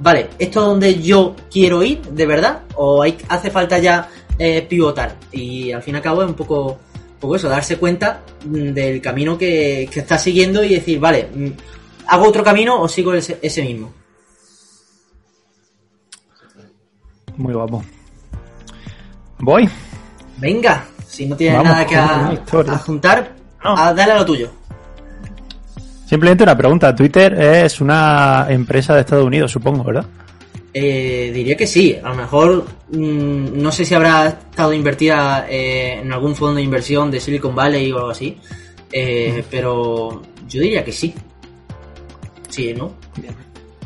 [0.00, 2.62] vale, ¿esto es donde yo quiero ir, de verdad?
[2.74, 5.16] ¿O hay, hace falta ya eh, pivotar?
[5.30, 6.80] Y al fin y al cabo es un poco,
[7.22, 11.48] poco eso, darse cuenta mm, del camino que, que estás siguiendo y decir, vale, mm,
[12.08, 13.92] ¿hago otro camino o sigo ese, ese mismo?
[17.36, 17.82] Muy guapo.
[19.38, 19.68] Voy.
[20.36, 22.28] Venga, si no tienes Vamos nada que a-
[22.74, 23.32] adjuntar,
[23.64, 23.76] No.
[23.76, 24.50] a- dale a lo tuyo.
[26.06, 26.94] Simplemente una pregunta.
[26.94, 30.04] Twitter es una empresa de Estados Unidos, supongo, ¿verdad?
[30.74, 31.98] Eh, diría que sí.
[32.02, 36.62] A lo mejor mm, no sé si habrá estado invertida eh, en algún fondo de
[36.62, 38.38] inversión de Silicon Valley o algo así.
[38.90, 41.14] eh, Pero yo diría que sí.
[42.48, 42.92] Sí, ¿no?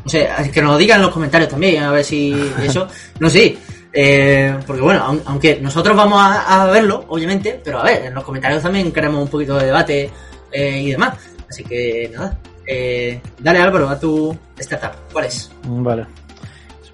[0.03, 2.87] No sé, que nos lo digan en los comentarios también, a ver si eso.
[3.19, 3.57] No sé.
[3.91, 8.13] eh, porque bueno, aun- aunque nosotros vamos a, a verlo, obviamente, pero a ver, en
[8.13, 10.09] los comentarios también queremos un poquito de debate
[10.51, 11.17] eh, y demás.
[11.49, 12.37] Así que nada.
[12.65, 14.91] Eh, dale Álvaro, a tu startup.
[15.11, 15.49] ¿Cuál es?
[15.65, 16.05] Vale.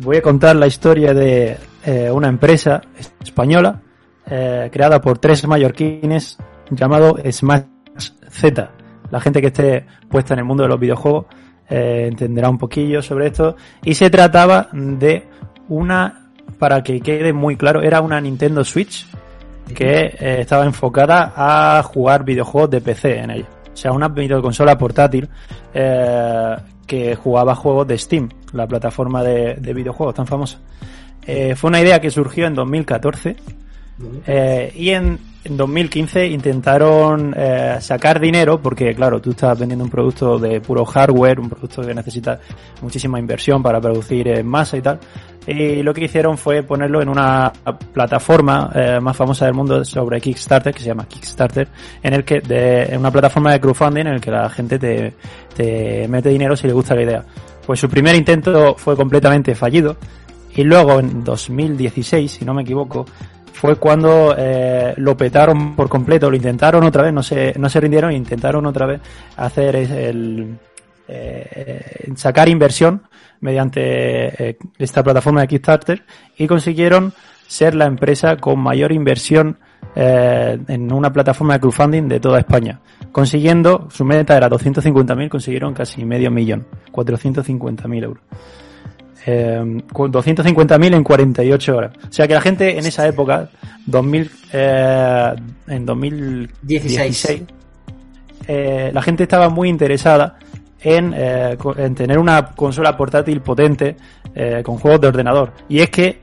[0.04, 2.82] Voy a contar la historia de eh, una empresa
[3.24, 3.82] española
[4.30, 6.38] eh, creada por tres mallorquines
[6.72, 7.64] llamado Smash
[8.30, 8.72] Z.
[9.10, 11.28] La gente que esté puesta en el mundo de los videojuegos
[11.70, 13.56] eh, entenderá un poquillo sobre esto.
[13.82, 15.26] Y se trataba de
[15.70, 19.08] una, para que quede muy claro, era una Nintendo Switch
[19.74, 23.48] que estaba enfocada a jugar videojuegos de PC en ella.
[23.74, 25.30] O sea, una videoconsola portátil
[26.88, 30.60] que jugaba juegos de Steam, la plataforma de, de videojuegos tan famosa.
[31.26, 33.38] Eh, fue una idea que surgió en 2014
[34.26, 39.92] eh, y en, en 2015 intentaron eh, sacar dinero porque, claro, tú estás vendiendo un
[39.92, 42.40] producto de puro hardware, un producto que necesita
[42.82, 45.00] muchísima inversión para producir en masa y tal.
[45.46, 47.52] Y lo que hicieron fue ponerlo en una
[47.92, 51.68] plataforma eh, más famosa del mundo sobre Kickstarter, que se llama Kickstarter,
[52.02, 55.14] en el que de, en una plataforma de crowdfunding en el que la gente te,
[55.54, 57.26] te mete dinero si le gusta la idea.
[57.66, 59.98] Pues su primer intento fue completamente fallido
[60.56, 63.06] y luego en 2016, si no me equivoco,
[63.54, 67.80] fue cuando eh, lo petaron por completo, lo intentaron otra vez, no se, no se
[67.80, 69.02] rindieron, intentaron otra vez
[69.38, 70.58] hacer el,
[71.08, 73.04] eh, sacar inversión
[73.40, 76.04] mediante eh, esta plataforma de Kickstarter
[76.38, 77.14] y consiguieron
[77.48, 79.58] ser la empresa con mayor inversión
[79.96, 82.80] eh, en una plataforma de crowdfunding de toda España.
[83.12, 88.24] Consiguiendo, su meta era 250.000, consiguieron casi medio millón, 450.000 euros.
[89.26, 91.94] Eh, con 250.000 en 48 horas.
[92.10, 93.50] O sea que la gente en esa época,
[93.86, 95.34] 2000, eh,
[95.68, 97.44] en 2016,
[98.48, 100.38] eh, la gente estaba muy interesada
[100.82, 103.96] en, eh, en tener una consola portátil potente
[104.36, 105.54] eh, con juegos de ordenador.
[105.70, 106.22] Y es que,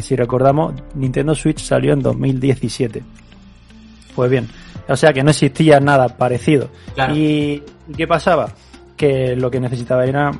[0.00, 3.02] si recordamos, Nintendo Switch salió en 2017.
[4.14, 4.48] Pues bien,
[4.88, 6.68] o sea que no existía nada parecido.
[6.94, 7.14] Claro.
[7.14, 8.48] ¿Y, ¿y qué pasaba?
[9.00, 10.30] Que lo que necesitaba era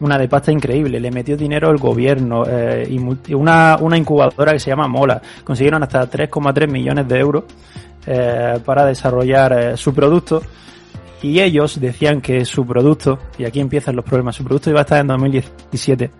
[0.00, 1.00] una de pasta increíble.
[1.00, 5.22] Le metió dinero el gobierno eh, y una, una incubadora que se llama Mola.
[5.42, 7.44] Consiguieron hasta 3,3 millones de euros
[8.06, 10.42] eh, para desarrollar eh, su producto.
[11.22, 14.82] Y ellos decían que su producto, y aquí empiezan los problemas, su producto iba a
[14.82, 16.10] estar en 2017.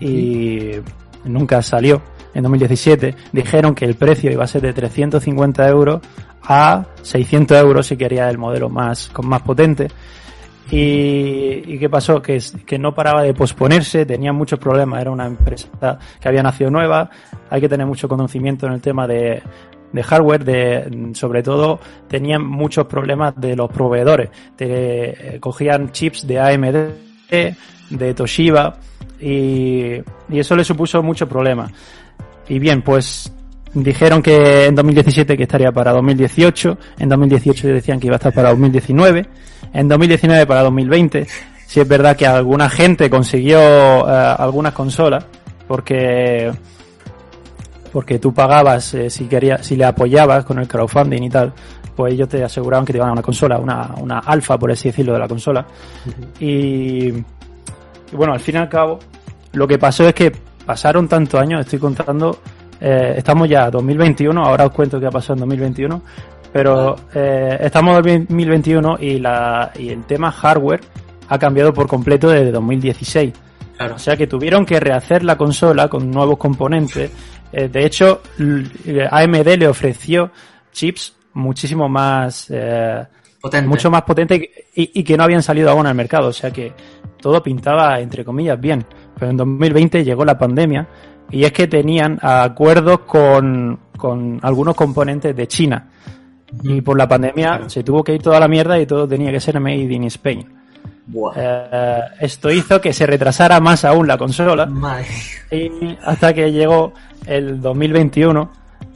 [0.00, 0.70] y
[1.24, 2.02] nunca salió.
[2.34, 6.00] En 2017 dijeron que el precio iba a ser de 350 euros
[6.42, 9.86] a 600 euros si quería el modelo más, con más potente.
[10.70, 12.22] Y, qué pasó?
[12.22, 15.68] Que, que no paraba de posponerse, tenía muchos problemas, era una empresa
[16.20, 17.10] que había nacido nueva,
[17.50, 19.42] hay que tener mucho conocimiento en el tema de,
[19.92, 24.30] de hardware, de, sobre todo tenían muchos problemas de los proveedores.
[24.56, 26.76] Te, eh, cogían chips de AMD,
[27.90, 28.76] de Toshiba
[29.20, 29.96] y,
[30.28, 31.72] y eso le supuso muchos problemas.
[32.48, 33.32] Y bien, pues
[33.74, 38.32] dijeron que en 2017 que estaría para 2018, en 2018 decían que iba a estar
[38.32, 39.26] para 2019,
[39.72, 41.26] en 2019 para 2020.
[41.66, 45.24] Si es verdad que alguna gente consiguió eh, algunas consolas,
[45.66, 46.52] porque
[47.92, 51.52] porque tú pagabas eh, si querías, si le apoyabas con el crowdfunding y tal,
[51.94, 54.88] pues ellos te aseguraban que te iban a una consola, una, una alfa, por así
[54.88, 55.66] decirlo, de la consola.
[56.40, 57.24] y, y,
[58.16, 58.98] bueno, al fin y al cabo,
[59.52, 60.32] lo que pasó es que
[60.64, 62.38] pasaron tantos años, estoy contando,
[62.82, 66.02] eh, estamos ya 2021, ahora os cuento qué ha pasado en 2021,
[66.52, 70.80] pero eh, estamos en 2021 y, la, y el tema hardware
[71.28, 73.32] ha cambiado por completo desde 2016.
[73.76, 73.94] Claro.
[73.94, 77.10] O sea que tuvieron que rehacer la consola con nuevos componentes
[77.52, 78.22] eh, de hecho,
[79.10, 80.30] AMD le ofreció
[80.72, 83.04] chips muchísimo más eh,
[83.40, 83.68] Potente.
[83.68, 84.40] mucho más potentes
[84.74, 86.28] y, y, que no habían salido aún al mercado.
[86.28, 86.72] O sea que
[87.20, 88.84] todo pintaba, entre comillas, bien.
[89.18, 90.88] Pero en 2020 llegó la pandemia
[91.30, 95.88] y es que tenían acuerdos con, con algunos componentes de China.
[96.62, 99.40] Y por la pandemia se tuvo que ir toda la mierda y todo tenía que
[99.40, 100.62] ser made in Spain.
[101.36, 104.68] Eh, esto hizo que se retrasara más aún la consola.
[105.50, 106.92] Y hasta que llegó
[107.26, 108.50] el 2021,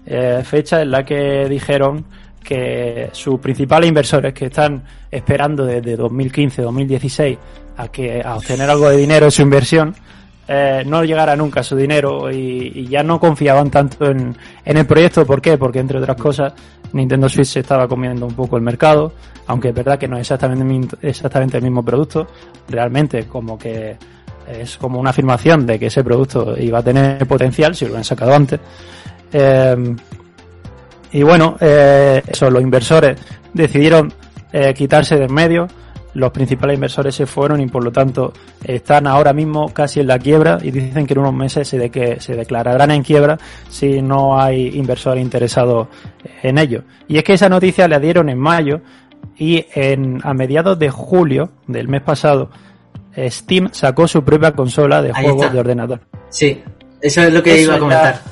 [0.06, 2.04] eh, fecha en la que dijeron
[2.42, 7.38] que sus principales inversores que están esperando desde 2015-2016
[7.76, 9.94] a que a obtener algo de dinero de su inversión
[10.48, 15.26] eh, no llegara nunca su dinero y, ya no confiaban tanto en, en, el proyecto.
[15.26, 15.58] ¿Por qué?
[15.58, 16.52] Porque entre otras cosas
[16.92, 19.12] Nintendo Switch se estaba comiendo un poco el mercado,
[19.46, 22.26] aunque es verdad que no es exactamente, el mismo producto,
[22.68, 23.96] realmente como que
[24.48, 28.04] es como una afirmación de que ese producto iba a tener potencial si lo hubieran
[28.04, 28.60] sacado antes.
[29.32, 29.96] Eh,
[31.12, 33.18] y bueno, eh, eso, los inversores
[33.52, 34.12] decidieron
[34.52, 35.66] eh, quitarse del medio,
[36.16, 38.32] los principales inversores se fueron y por lo tanto
[38.64, 41.90] están ahora mismo casi en la quiebra y dicen que en unos meses se, de
[41.90, 45.88] que se declararán en quiebra si no hay inversores interesados
[46.42, 46.84] en ello.
[47.06, 48.80] Y es que esa noticia la dieron en mayo
[49.36, 52.50] y en, a mediados de julio del mes pasado
[53.28, 56.00] Steam sacó su propia consola de juegos de ordenador.
[56.28, 56.62] Sí,
[57.00, 58.14] eso es lo que eso iba a comentar.
[58.14, 58.22] Ya,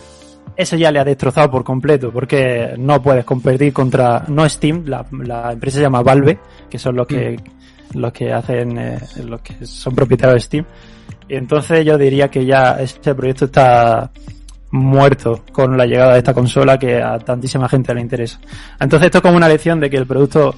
[0.57, 5.05] eso ya le ha destrozado por completo, porque no puedes competir contra, no Steam, la,
[5.11, 7.55] la empresa se llama Valve, que son los que, mm.
[7.93, 10.65] Los que hacen, eh, los que son propietarios de Steam.
[11.29, 14.11] Entonces yo diría que ya este proyecto está
[14.71, 18.41] muerto con la llegada de esta consola que a tantísima gente le interesa.
[18.81, 20.55] Entonces esto es como una lección de que el producto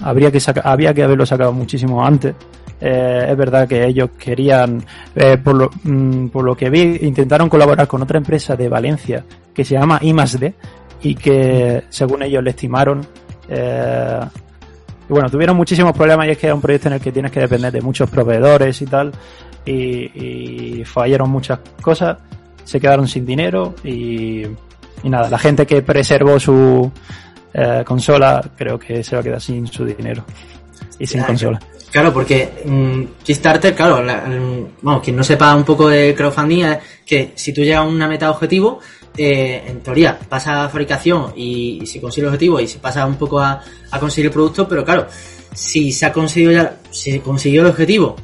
[0.00, 2.34] habría que había que haberlo sacado muchísimo antes
[2.80, 7.48] eh, es verdad que ellos querían, eh, por, lo, mm, por lo que vi, intentaron
[7.48, 10.54] colaborar con otra empresa de Valencia que se llama I+D
[11.02, 13.06] y que según ellos le estimaron
[15.08, 17.32] y bueno, tuvieron muchísimos problemas y es que era un proyecto en el que tienes
[17.32, 19.12] que depender de muchos proveedores y tal
[19.64, 22.18] y, y fallaron muchas cosas,
[22.64, 24.42] se quedaron sin dinero y,
[25.02, 26.90] y nada, la gente que preservó su
[27.54, 30.24] eh, consola creo que se va a quedar sin su dinero
[30.98, 31.58] y sin consola.
[31.90, 34.22] Claro, porque mmm, Kickstarter, claro, la,
[34.82, 38.06] bueno, quien no sepa un poco de crowdfunding es que si tú llegas a una
[38.06, 38.80] meta objetivo,
[39.18, 43.16] eh, en teoría pasa a fabricación y, si consigue el objetivo y se pasa un
[43.16, 43.60] poco a,
[43.98, 45.06] conseguir el producto, pero claro,
[45.52, 48.16] si se ha conseguido ya, si se consiguió el objetivo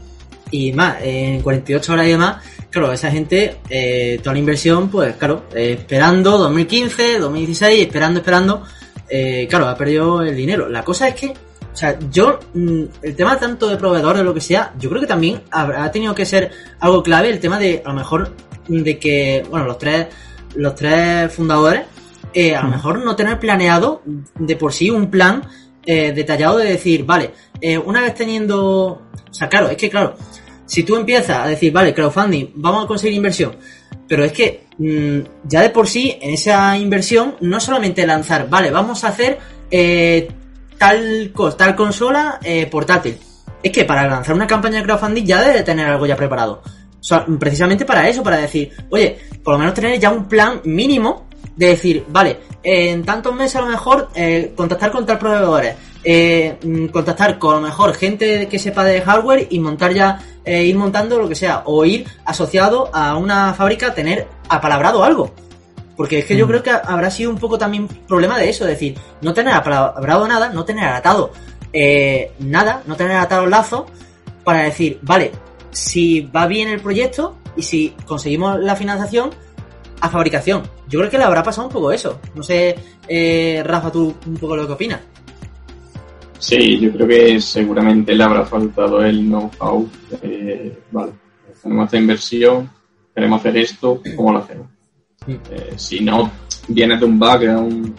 [0.50, 5.16] y más, en 48 horas y demás, claro, esa gente, eh, toda la inversión, pues
[5.16, 8.62] claro, esperando 2015, 2016, esperando, esperando,
[9.08, 10.68] eh, claro, ha perdido el dinero.
[10.68, 11.34] La cosa es que
[11.74, 15.00] o sea, yo, mm, el tema tanto de proveedor, de lo que sea, yo creo
[15.00, 18.30] que también habrá tenido que ser algo clave el tema de, a lo mejor,
[18.68, 20.06] de que, bueno, los tres,
[20.56, 21.82] los tres fundadores,
[22.32, 25.42] eh, a lo mejor no tener planeado de por sí un plan
[25.86, 30.16] eh, detallado de decir, vale, eh, una vez teniendo, o sea, claro, es que claro,
[30.66, 33.56] si tú empiezas a decir, vale, crowdfunding, vamos a conseguir inversión,
[34.08, 38.70] pero es que mmm, ya de por sí, en esa inversión, no solamente lanzar, vale,
[38.70, 39.38] vamos a hacer
[40.78, 42.40] tal, tal consola
[42.70, 43.18] portátil.
[43.62, 46.62] Es que para lanzar una campaña de crowdfunding ya debe tener algo ya preparado.
[47.04, 50.62] O sea, precisamente para eso, para decir, oye, por lo menos tener ya un plan
[50.64, 55.76] mínimo de decir, vale, en tantos meses a lo mejor eh, contactar con tal proveedores,
[56.02, 60.64] eh, contactar con a lo mejor gente que sepa de hardware y montar ya eh,
[60.64, 65.30] ir montando lo que sea, o ir asociado a una fábrica, tener apalabrado algo.
[65.98, 66.48] Porque es que yo Mm.
[66.48, 70.26] creo que habrá sido un poco también problema de eso, es decir, no tener apalabrado
[70.26, 71.32] nada, no tener atado
[72.38, 73.82] nada, no tener atado lazos
[74.42, 75.32] para decir, vale,
[75.74, 79.30] si va bien el proyecto y si conseguimos la financiación,
[80.00, 80.62] a fabricación.
[80.88, 82.20] Yo creo que le habrá pasado un poco eso.
[82.34, 82.74] No sé,
[83.08, 85.00] eh, Rafa, tú un poco lo que opinas.
[86.38, 89.88] Sí, yo creo que seguramente le habrá faltado el know-how.
[90.22, 91.12] de, vale,
[91.62, 92.70] tenemos esta inversión,
[93.14, 94.66] queremos hacer esto, ¿cómo lo hacemos?
[95.26, 96.30] Eh, si no
[96.68, 97.94] vienes de un background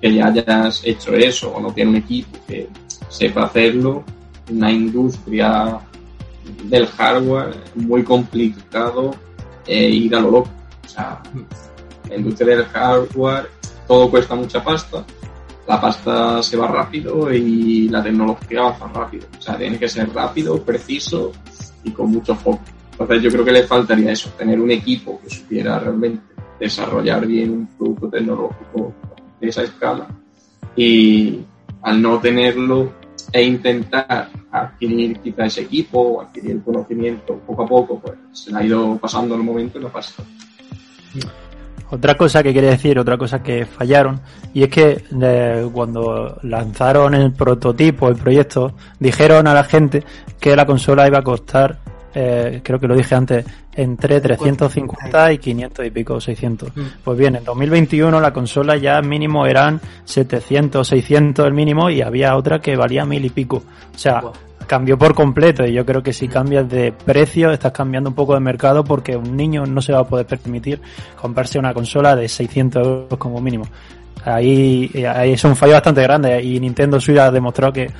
[0.00, 2.68] que ya hayas hecho eso o no tiene un equipo que
[3.08, 4.04] sepa hacerlo,
[4.50, 5.80] una industria
[6.64, 9.12] del hardware muy complicado
[9.66, 10.50] eh, ir a lo loco.
[10.84, 11.22] O sea,
[12.08, 13.48] la industria del hardware
[13.86, 15.04] todo cuesta mucha pasta,
[15.66, 19.26] la pasta se va rápido y la tecnología avanza rápido.
[19.38, 21.32] O sea, tiene que ser rápido, preciso
[21.84, 22.60] y con mucho foco.
[22.92, 26.22] Entonces yo creo que le faltaría eso, tener un equipo que supiera realmente
[26.58, 28.92] desarrollar bien un producto tecnológico
[29.40, 30.06] de esa escala
[30.76, 31.40] y
[31.82, 32.92] al no tenerlo
[33.32, 38.54] e intentar adquirir quizá ese equipo o adquirir el conocimiento poco a poco, pues se
[38.54, 40.22] ha ido pasando el momento y la pasta.
[41.92, 44.20] Otra cosa que quiere decir, otra cosa que fallaron,
[44.54, 50.04] y es que eh, cuando lanzaron el prototipo, el proyecto, dijeron a la gente
[50.38, 51.78] que la consola iba a costar,
[52.14, 53.44] eh, creo que lo dije antes,
[53.74, 56.76] entre 350 y 500 y pico, 600.
[56.76, 56.80] Mm.
[57.04, 62.36] Pues bien, en 2021 la consola ya mínimo eran 700, 600 el mínimo y había
[62.36, 63.62] otra que valía mil y pico.
[63.94, 64.32] O sea, Wow.
[64.66, 68.34] cambió por completo y yo creo que si cambias de precio estás cambiando un poco
[68.34, 70.80] de mercado porque un niño no se va a poder permitir
[71.20, 73.64] comprarse una consola de 600 euros como mínimo.
[74.24, 77.90] Ahí, ahí es un fallo bastante grande y Nintendo Switch ha demostrado que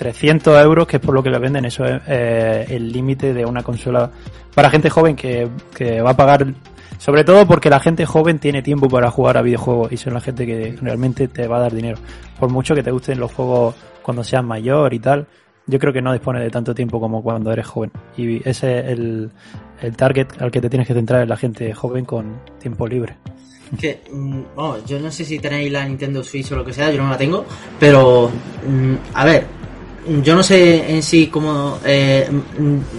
[0.00, 3.44] 300 euros, que es por lo que le venden, eso es eh, el límite de
[3.44, 4.10] una consola
[4.54, 6.46] para gente joven que, que va a pagar,
[6.96, 10.22] sobre todo porque la gente joven tiene tiempo para jugar a videojuegos y son la
[10.22, 11.98] gente que realmente te va a dar dinero.
[12.38, 15.26] Por mucho que te gusten los juegos cuando seas mayor y tal,
[15.66, 17.92] yo creo que no dispone de tanto tiempo como cuando eres joven.
[18.16, 19.30] Y ese es el,
[19.82, 23.18] el target al que te tienes que centrar, es la gente joven con tiempo libre.
[23.78, 24.00] Que,
[24.56, 27.10] vamos, yo no sé si tenéis la Nintendo Switch o lo que sea, yo no
[27.10, 27.44] la tengo,
[27.78, 28.30] pero,
[28.66, 29.59] mm, a ver,
[30.22, 32.28] yo no sé en sí cómo, eh,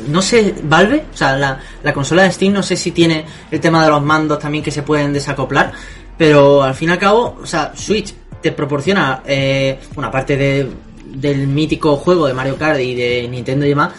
[0.08, 3.60] no sé, Valve, o sea, la, la consola de Steam, no sé si tiene el
[3.60, 5.72] tema de los mandos también que se pueden desacoplar,
[6.18, 10.68] pero al fin y al cabo, o sea, Switch te proporciona, eh, una parte de,
[11.06, 13.94] del mítico juego de Mario Kart y de Nintendo y demás,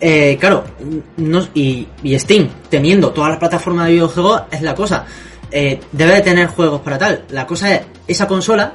[0.00, 0.64] eh, claro,
[1.16, 5.06] no, y, y Steam, teniendo todas las plataformas de videojuegos, es la cosa.
[5.50, 7.24] Eh, debe de tener juegos para tal.
[7.30, 8.72] La cosa es, esa consola,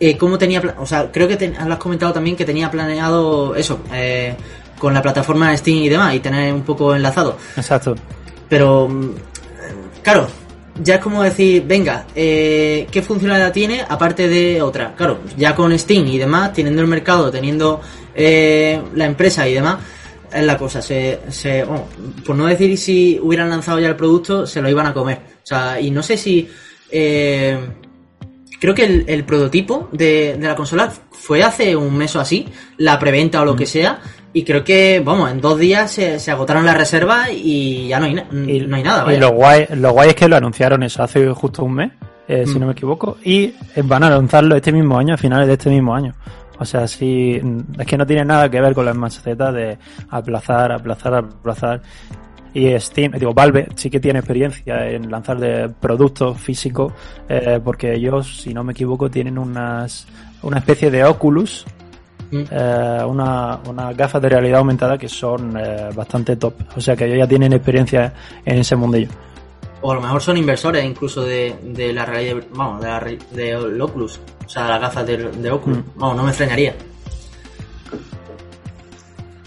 [0.00, 3.54] eh, cómo tenía, o sea, creo que te, lo has comentado también que tenía planeado
[3.54, 4.34] eso, eh,
[4.78, 7.36] con la plataforma de Steam y demás, y tener un poco enlazado.
[7.54, 7.94] Exacto.
[8.48, 9.10] Pero, mm,
[10.02, 10.26] claro,
[10.82, 14.94] ya es como decir, venga, eh, ¿qué funcionalidad tiene aparte de otra?
[14.96, 17.82] Claro, ya con Steam y demás, teniendo el mercado, teniendo
[18.14, 19.80] eh, la empresa y demás,
[20.32, 20.80] es la cosa.
[20.80, 21.84] Se, se, bueno,
[22.24, 25.18] por no decir si hubieran lanzado ya el producto, se lo iban a comer.
[25.42, 26.48] O sea, y no sé si...
[26.90, 27.58] eh,
[28.60, 32.46] creo que el, el prototipo de, de la consola fue hace un mes o así,
[32.76, 34.00] la preventa o lo que sea,
[34.32, 38.06] y creo que, vamos, en dos días se, se agotaron las reservas y ya no
[38.06, 38.12] hay,
[38.46, 39.02] Y, no hay nada.
[39.02, 39.18] y vaya.
[39.20, 41.90] lo guay, lo guay es que lo anunciaron eso hace justo un mes,
[42.28, 42.60] eh, si Mm.
[42.60, 45.68] no me equivoco, y eh, van a lanzarlo este mismo año, a finales de este
[45.70, 46.14] mismo año.
[46.60, 49.78] O sea, sí, mm, es que no tiene nada que ver con las macetas de
[50.10, 51.80] aplazar, aplazar, aplazar.
[52.54, 56.92] Y Steam, digo, Valve sí que tiene experiencia en lanzar de productos físicos,
[57.28, 60.06] eh, porque ellos, si no me equivoco, tienen unas,
[60.42, 61.64] una especie de Oculus,
[62.30, 62.42] Mm.
[62.48, 66.54] eh, una, unas gafas de realidad aumentada que son eh, bastante top.
[66.76, 68.12] O sea que ellos ya tienen experiencia
[68.44, 69.08] en ese mundillo.
[69.82, 73.00] O a lo mejor son inversores incluso de, de la realidad, vamos, de, la,
[73.32, 74.20] de Oculus.
[74.44, 75.78] O sea, las gafas de, de Oculus.
[75.78, 75.82] Mm.
[75.96, 76.74] Vamos, no me extrañaría.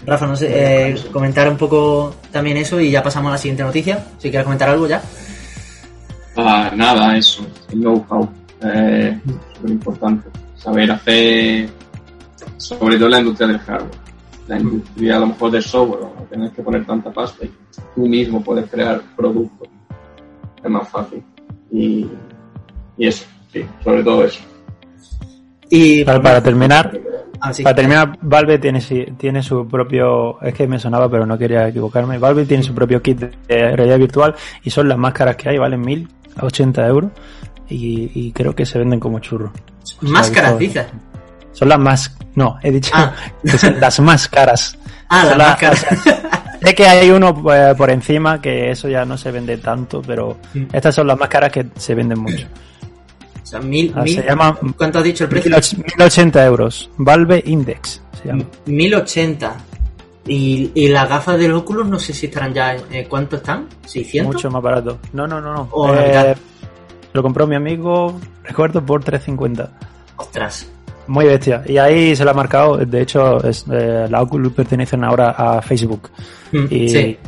[0.06, 3.62] Rafa, no sé, eh, comentar un poco también eso y ya pasamos a la siguiente
[3.62, 4.04] noticia.
[4.18, 5.02] Si quieres comentar algo ya.
[6.36, 8.28] Ah, nada, eso, el know-how,
[8.62, 9.18] eh,
[9.54, 10.28] súper importante.
[10.56, 11.68] Saber hacer,
[12.56, 14.04] sobre todo en la industria del hardware.
[14.48, 17.52] La industria a lo mejor del software, no tienes que poner tanta pasta y
[17.94, 19.68] tú mismo puedes crear productos.
[20.62, 21.22] Es más fácil.
[21.70, 22.06] Y,
[22.98, 24.40] y eso, sí, sobre todo eso.
[25.70, 26.92] Y Para, para terminar,
[27.40, 28.80] Ah, para terminar, Valve tiene,
[29.42, 33.20] su propio, es que me sonaba pero no quería equivocarme, Valve tiene su propio kit
[33.20, 37.10] de realidad virtual y son las máscaras que hay, valen 1080 euros
[37.68, 39.50] y, y creo que se venden como churros.
[40.00, 40.86] Máscaras, son- dices.
[41.52, 43.12] Son las más, no, he dicho Ah.
[43.42, 44.78] que son las más caras.
[45.08, 45.86] Ah, las las- máscaras.
[46.62, 50.38] sé que hay uno eh, por encima que eso ya no se vende tanto, pero
[50.54, 50.64] Mm.
[50.72, 52.46] estas son las más caras que se venden mucho.
[53.58, 55.50] O sea, mil, Ah, mil- se llama ¿Cuánto has dicho el precio?
[55.98, 56.90] 1080 euros.
[56.96, 58.44] Valve Index se llama.
[58.66, 59.54] 1080.
[60.26, 63.66] Y, y las gafas del Oculus no sé si estarán ya eh, ¿Cuánto están?
[63.86, 64.24] ¿600?
[64.24, 64.98] Mucho más barato.
[65.12, 65.68] No, no, no, no.
[65.70, 66.36] O la mitad.
[67.12, 69.70] lo compró mi amigo, recuerdo, por 350.
[70.16, 70.66] Ostras.
[71.06, 71.62] Muy bestia.
[71.66, 72.78] Y ahí se lo ha marcado.
[72.78, 76.08] De hecho, es, eh, la Oculus pertenecen ahora a Facebook.
[76.52, 77.18] Mm, Y, Sí.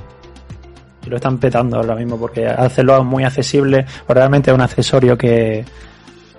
[1.04, 3.84] y lo están petando ahora mismo porque hacerlo muy accesible.
[4.08, 5.62] o realmente es un accesorio que,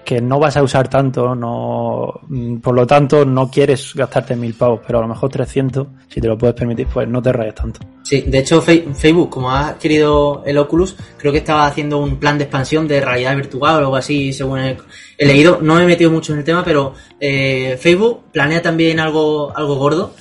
[0.07, 1.35] que no vas a usar tanto.
[1.35, 4.79] no mm, Por lo tanto, no quieres gastarte mil pavos.
[4.87, 7.81] Pero a lo mejor 300, si te lo puedes permitir, pues no te rayes tanto.
[8.03, 12.37] Sí, de hecho Facebook, como ha adquirido el Oculus, creo que estaba haciendo un plan
[12.37, 14.77] de expansión de realidad virtual o algo así, según he,
[15.17, 15.59] he leído.
[15.61, 19.75] No me he metido mucho en el tema, pero eh, Facebook planea también algo, algo
[19.75, 20.13] gordo.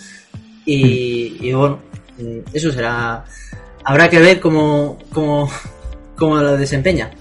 [0.64, 1.78] Y, y bueno,
[2.18, 3.24] mm, eso será...
[3.84, 5.48] Habrá que ver cómo, cómo,
[6.16, 7.12] cómo lo desempeña.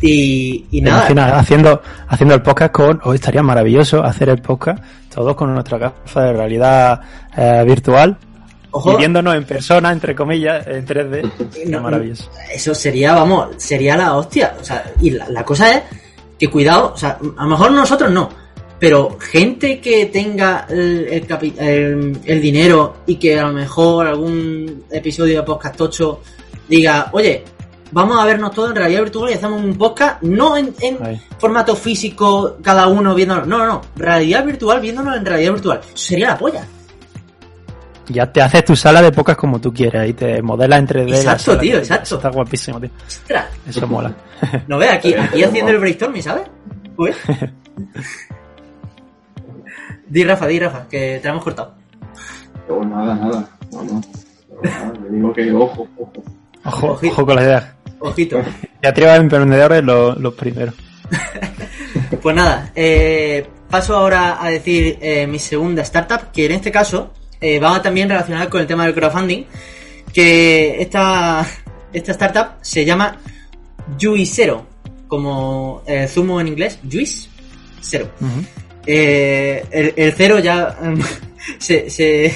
[0.00, 4.42] Y, y ¿Te nada, imaginas haciendo, haciendo el podcast con, hoy estaría maravilloso hacer el
[4.42, 4.82] podcast
[5.14, 7.00] todos con nuestra gafa de realidad
[7.36, 8.16] eh, virtual
[8.72, 11.50] ojo, y viéndonos en persona, entre comillas, en 3D.
[11.52, 12.30] Sería No, maravilloso.
[12.52, 14.54] Eso sería, vamos, sería la hostia.
[14.60, 15.82] O sea, y la, la cosa es
[16.38, 18.28] que cuidado, o sea, a lo mejor nosotros no,
[18.80, 24.08] pero gente que tenga el, el, capi- el- el dinero y que a lo mejor
[24.08, 26.20] algún episodio de podcast tocho
[26.68, 27.44] diga, oye,
[27.94, 30.74] vamos a vernos todos en realidad virtual y hacemos un podcast, no en,
[31.38, 35.80] formato físico, cada uno viéndonos, no, no, no, realidad virtual viéndonos en realidad virtual.
[35.80, 36.66] Eso sería la polla.
[38.08, 41.08] Ya te haces tu sala de podcast como tú quieras y te modelas en 3D.
[41.08, 42.16] la Exacto, tío, exacto.
[42.16, 42.90] Está guapísimo, tío.
[43.06, 44.12] Ostras, Eso mola.
[44.66, 46.48] no ve aquí, aquí haciendo el brainstorming, ¿sabes?
[46.96, 47.16] Pues.
[50.06, 51.74] Di Rafa, di Rafa, que te la hemos cortado.
[52.66, 53.48] Pero nada, nada.
[53.72, 54.06] Vamos.
[54.62, 56.22] Nada, le digo que ojo, ojo.
[56.66, 57.74] Ojo, ojo con las ideas.
[58.08, 58.40] Ojito.
[58.82, 60.74] Ya triba emprendedores los, los primeros.
[62.22, 67.12] Pues nada, eh, paso ahora a decir eh, mi segunda startup, que en este caso
[67.40, 69.44] eh, va también relacionada con el tema del crowdfunding,
[70.12, 71.46] que esta,
[71.92, 73.16] esta startup se llama
[74.00, 74.66] Juicero,
[75.08, 77.28] como zumo en inglés, Juice
[77.80, 78.10] Cero.
[78.20, 78.42] Ujú.
[78.86, 80.76] Eh, el, el cero ya
[81.58, 81.90] se...
[81.90, 82.34] se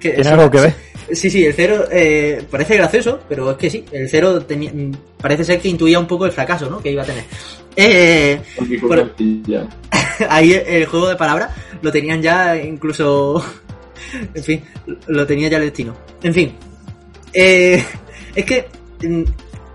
[0.00, 0.74] que- ¿Tiene algo que ver?
[1.12, 4.92] Sí, sí, el cero eh, parece gracioso, pero es que sí, el cero tenía, mm,
[5.20, 6.80] parece ser que intuía un poco el fracaso, ¿no?
[6.80, 7.24] Que iba a tener.
[7.76, 8.40] Eh,
[10.28, 11.50] ahí el, el juego de palabras
[11.82, 13.42] lo tenían ya incluso...
[14.34, 14.64] En fin,
[15.08, 15.94] lo tenía ya el destino.
[16.22, 16.54] En fin,
[17.32, 17.84] eh,
[18.34, 18.68] es que
[19.06, 19.22] mm,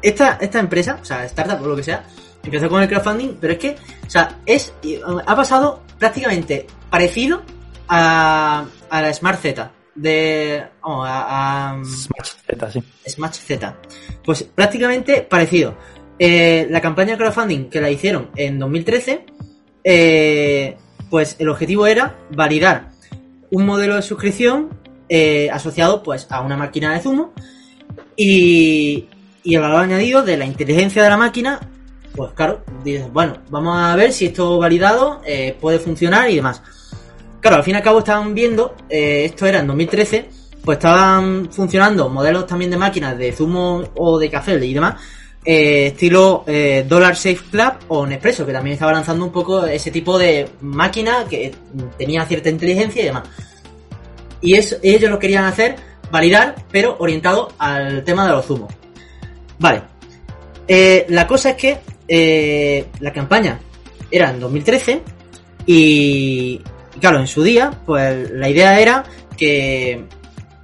[0.01, 2.03] esta, esta empresa, o sea, startup o lo que sea,
[2.43, 3.75] empezó con el crowdfunding, pero es que,
[4.07, 4.73] o sea, es,
[5.25, 7.43] ha pasado prácticamente parecido
[7.87, 12.83] a, a la Smart Z de, vamos, a, a Smash Z, sí.
[13.07, 13.75] Smash Z.
[14.23, 15.75] Pues prácticamente parecido.
[16.19, 19.25] Eh, la campaña de crowdfunding que la hicieron en 2013,
[19.83, 20.77] eh,
[21.09, 22.91] pues el objetivo era validar
[23.51, 24.69] un modelo de suscripción
[25.09, 27.33] eh, asociado pues a una máquina de zumo
[28.15, 29.07] y,
[29.43, 31.59] y el valor añadido de la inteligencia de la máquina,
[32.15, 36.61] pues claro, dices, bueno, vamos a ver si esto validado eh, puede funcionar y demás.
[37.43, 40.29] Claro, al fin y al cabo estaban viendo, eh, esto era en 2013,
[40.63, 45.01] pues estaban funcionando modelos también de máquinas de zumo o de café y demás,
[45.43, 49.91] eh, estilo eh, Dollar Safe Club o Nespresso, que también estaba lanzando un poco ese
[49.91, 51.53] tipo de máquina que
[51.97, 53.23] tenía cierta inteligencia y demás.
[54.39, 55.75] Y ellos lo querían hacer,
[56.09, 58.73] validar, pero orientado al tema de los zumos.
[59.59, 59.81] Vale.
[61.09, 63.59] La cosa es que la campaña
[64.09, 65.01] era en 2013
[65.65, 66.61] y,
[66.95, 69.03] y claro, en su día, pues la idea era
[69.37, 70.05] que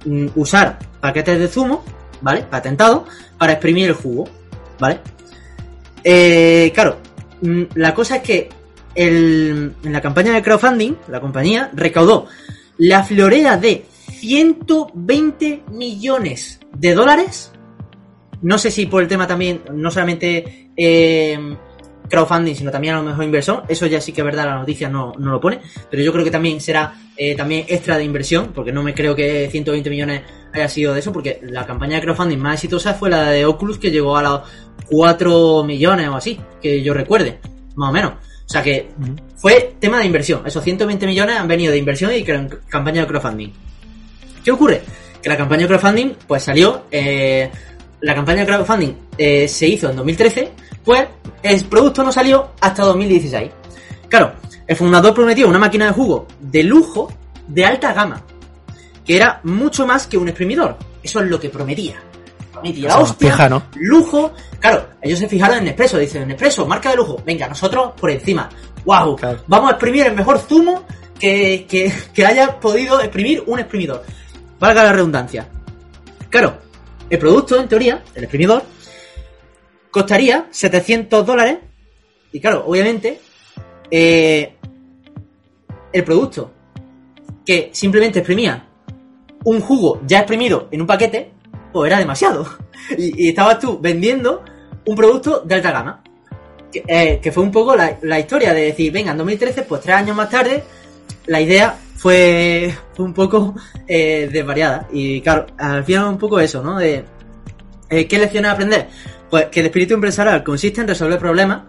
[0.04, 1.84] mm, usar paquetes de zumo,
[2.20, 2.42] ¿vale?
[2.42, 3.06] Patentado,
[3.38, 4.28] para exprimir el jugo,
[4.78, 5.00] ¿vale?
[6.04, 6.98] Eh, claro,
[7.42, 8.48] mm, la cosa es que
[8.94, 12.26] en la campaña de crowdfunding, la compañía recaudó
[12.76, 13.84] la florera de
[14.20, 17.52] 120 millones de dólares.
[18.42, 21.56] No sé si por el tema también, no solamente eh,
[22.10, 23.62] crowdfunding, sino también a lo mejor inversión.
[23.68, 25.60] Eso ya sí que es verdad, la noticia no, no lo pone.
[25.90, 29.14] Pero yo creo que también será eh, también extra de inversión, porque no me creo
[29.14, 33.08] que 120 millones haya sido de eso, porque la campaña de crowdfunding más exitosa fue
[33.08, 34.40] la de Oculus, que llegó a los
[34.88, 37.38] 4 millones o así, que yo recuerde,
[37.76, 38.12] más o menos.
[38.12, 38.88] O sea que
[39.36, 40.42] fue tema de inversión.
[40.44, 42.24] Esos 120 millones han venido de inversión y
[42.68, 43.50] campaña de crowdfunding.
[44.44, 44.82] ¿Qué ocurre?
[45.22, 46.86] Que la campaña de crowdfunding, pues salió.
[46.90, 47.48] eh,
[48.00, 50.52] la campaña de crowdfunding eh, se hizo en 2013,
[50.84, 51.06] pues
[51.42, 53.50] el producto no salió hasta 2016.
[54.08, 54.32] Claro,
[54.66, 57.12] el fundador prometió una máquina de jugo de lujo,
[57.46, 58.22] de alta gama.
[59.04, 60.76] que era mucho más que un exprimidor.
[61.02, 61.96] Eso es lo que prometía.
[62.52, 63.62] Prometía Eso hostia, fija, ¿no?
[63.76, 64.32] lujo.
[64.58, 67.20] Claro, ellos se fijaron en Nespresso, dicen Nespresso, marca de lujo.
[67.24, 68.48] Venga, nosotros por encima.
[68.84, 69.16] ¡Wow!
[69.16, 69.40] Claro.
[69.46, 70.84] Vamos a exprimir el mejor zumo
[71.18, 74.04] que, que, que haya podido exprimir un exprimidor.
[74.58, 75.48] Valga la redundancia.
[76.28, 76.58] Claro,
[77.10, 78.62] el producto, en teoría, el exprimidor,
[79.90, 81.58] costaría 700 dólares.
[82.32, 83.20] Y claro, obviamente,
[83.90, 84.54] eh,
[85.92, 86.52] el producto
[87.44, 88.68] que simplemente exprimía
[89.44, 91.32] un jugo ya exprimido en un paquete,
[91.72, 92.46] pues era demasiado.
[92.96, 94.42] Y, y estabas tú vendiendo
[94.84, 96.02] un producto de alta gama.
[96.72, 99.94] Que, eh, fue un poco la, la historia de decir, venga, en 2013, pues tres
[99.94, 100.64] años más tarde,
[101.26, 103.54] la idea fue, un poco
[103.86, 104.88] eh, desvariada.
[104.90, 106.78] Y claro, al final un poco eso, ¿no?
[106.78, 107.04] De,
[107.90, 108.88] eh, ¿Qué lecciones aprender?
[109.28, 111.64] Pues que el espíritu empresarial consiste en resolver problemas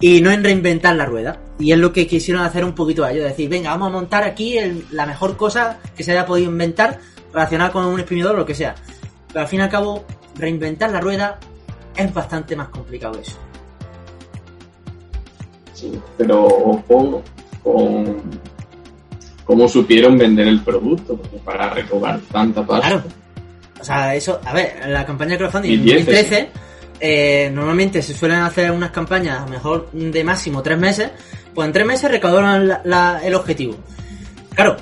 [0.00, 1.38] y no en reinventar la rueda.
[1.58, 4.24] Y es lo que quisieron hacer un poquito a ellos, decir, venga, vamos a montar
[4.24, 4.58] aquí
[4.92, 6.98] la mejor cosa que se haya podido inventar
[7.32, 8.74] relacionada con un exprimidor o lo que sea.
[9.28, 10.04] Pero al fin y al cabo,
[10.36, 11.38] reinventar la rueda
[11.94, 13.36] es bastante más complicado eso.
[15.74, 17.22] Sí, pero ojo
[17.62, 18.16] con
[19.46, 22.88] cómo supieron vender el producto, porque para recaudar tanta pasta.
[22.88, 23.04] Claro.
[23.80, 26.50] O sea, eso, a ver, la campaña de crowdfunding en 2010, 2013,
[27.00, 31.10] eh, normalmente se suelen hacer unas campañas a lo mejor de máximo tres meses,
[31.54, 33.76] pues en tres meses recaudaron la- la- el objetivo.
[34.54, 34.76] Claro,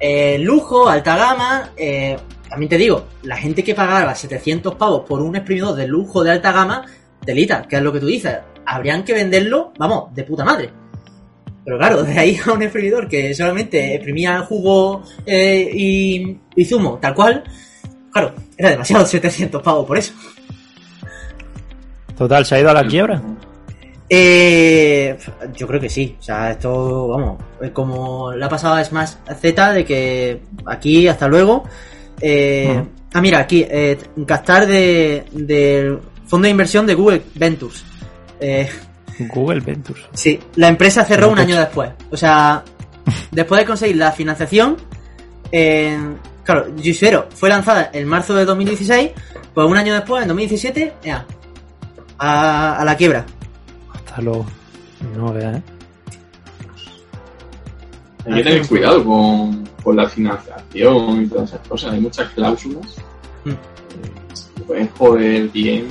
[0.00, 2.16] eh, lujo, alta gama, eh,
[2.48, 6.32] también te digo, la gente que pagaba 700 pavos por un exprimidor de lujo de
[6.32, 6.84] alta gama,
[7.24, 10.70] telita, que es lo que tú dices, habrían que venderlo, vamos, de puta madre.
[11.64, 16.98] Pero claro, de ahí a un exprimidor que solamente exprimía jugo eh, y, y zumo,
[17.00, 17.44] tal cual,
[18.12, 20.12] claro, era demasiado 700 pavos por eso.
[22.16, 23.22] Total, ¿se ha ido a la quiebra?
[24.12, 25.16] Eh,
[25.54, 26.16] yo creo que sí.
[26.18, 31.28] O sea, esto, vamos, es como la pasada es más Z de que aquí, hasta
[31.28, 31.64] luego.
[32.20, 32.84] Eh.
[33.12, 37.84] Ah, mira, aquí, eh, gastar de, del fondo de inversión de Google Ventures.
[38.40, 38.68] Eh,
[39.28, 40.04] Google Ventures.
[40.12, 41.90] sí, la empresa cerró un año después.
[42.10, 42.62] O sea,
[43.30, 44.76] después de conseguir la financiación,
[45.52, 45.98] eh,
[46.44, 49.10] claro, Juicero fue lanzada en marzo de 2016,
[49.54, 51.26] pues un año después, en 2017, ya,
[52.18, 53.24] a, a la quiebra.
[53.94, 54.46] Hasta luego.
[55.16, 55.62] No veas, ¿eh?
[58.26, 61.92] Hay que tener cuidado con, con la financiación y todas esas cosas.
[61.94, 62.96] Hay muchas cláusulas
[63.44, 63.50] Mm.
[63.52, 63.56] eh,
[64.56, 65.86] que pueden joder bien.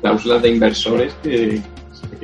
[0.00, 1.60] Cláusulas de inversores que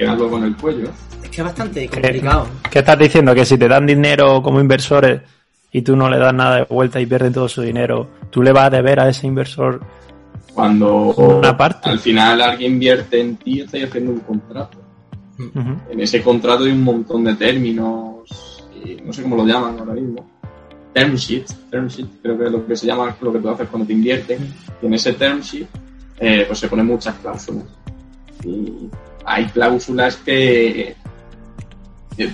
[0.07, 0.90] luego en el cuello.
[1.22, 2.46] Es que es bastante complicado.
[2.70, 3.34] ¿Qué estás diciendo?
[3.34, 5.20] Que si te dan dinero como inversores
[5.72, 8.53] y tú no le das nada de vuelta y pierden todo su dinero, tú le
[8.53, 9.80] vas a deber a ese inversor.
[10.55, 11.88] Cuando Una parte.
[11.88, 14.78] al final alguien invierte en ti, estás haciendo un contrato.
[15.88, 19.92] En ese contrato hay un montón de términos, y no sé cómo lo llaman ahora
[19.92, 20.28] mismo.
[20.92, 23.68] Term sheet, term sheet, creo que es lo que se llama lo que tú haces
[23.68, 24.53] cuando te invierten.
[24.82, 25.68] Y en ese term sheet,
[26.18, 27.66] eh, pues se ponen muchas cláusulas.
[28.44, 28.88] Y
[29.29, 30.97] hay cláusulas que,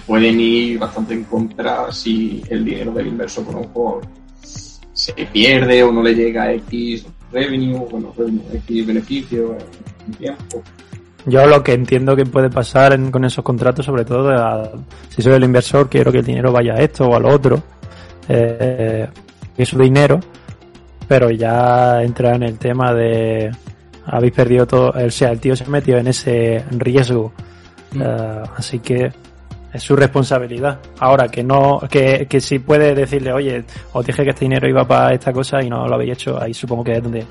[0.07, 4.01] pueden ir bastante en contra si el dinero del inversor, por ejemplo,
[4.41, 9.59] se pierde o no le llega X revenue, bueno, revenue, X beneficio
[10.07, 10.63] en tiempo.
[11.27, 15.45] Yo lo que entiendo que puede pasar con esos contratos, sobre todo, si soy el
[15.45, 17.63] inversor, quiero que el dinero vaya a esto o a lo otro,
[18.29, 19.07] eh,
[19.57, 20.21] es su dinero,
[21.09, 23.51] pero ya entra en el tema de
[24.07, 27.33] habéis perdido todo, o sea, el tío se ha metido en ese riesgo,
[27.93, 28.03] Mm.
[28.03, 29.13] eh, así que
[29.73, 30.79] es su responsabilidad.
[30.99, 34.87] Ahora que no, que, que si puede decirle, oye, os dije que este dinero iba
[34.87, 37.25] para esta cosa y no lo habéis hecho, ahí supongo que es donde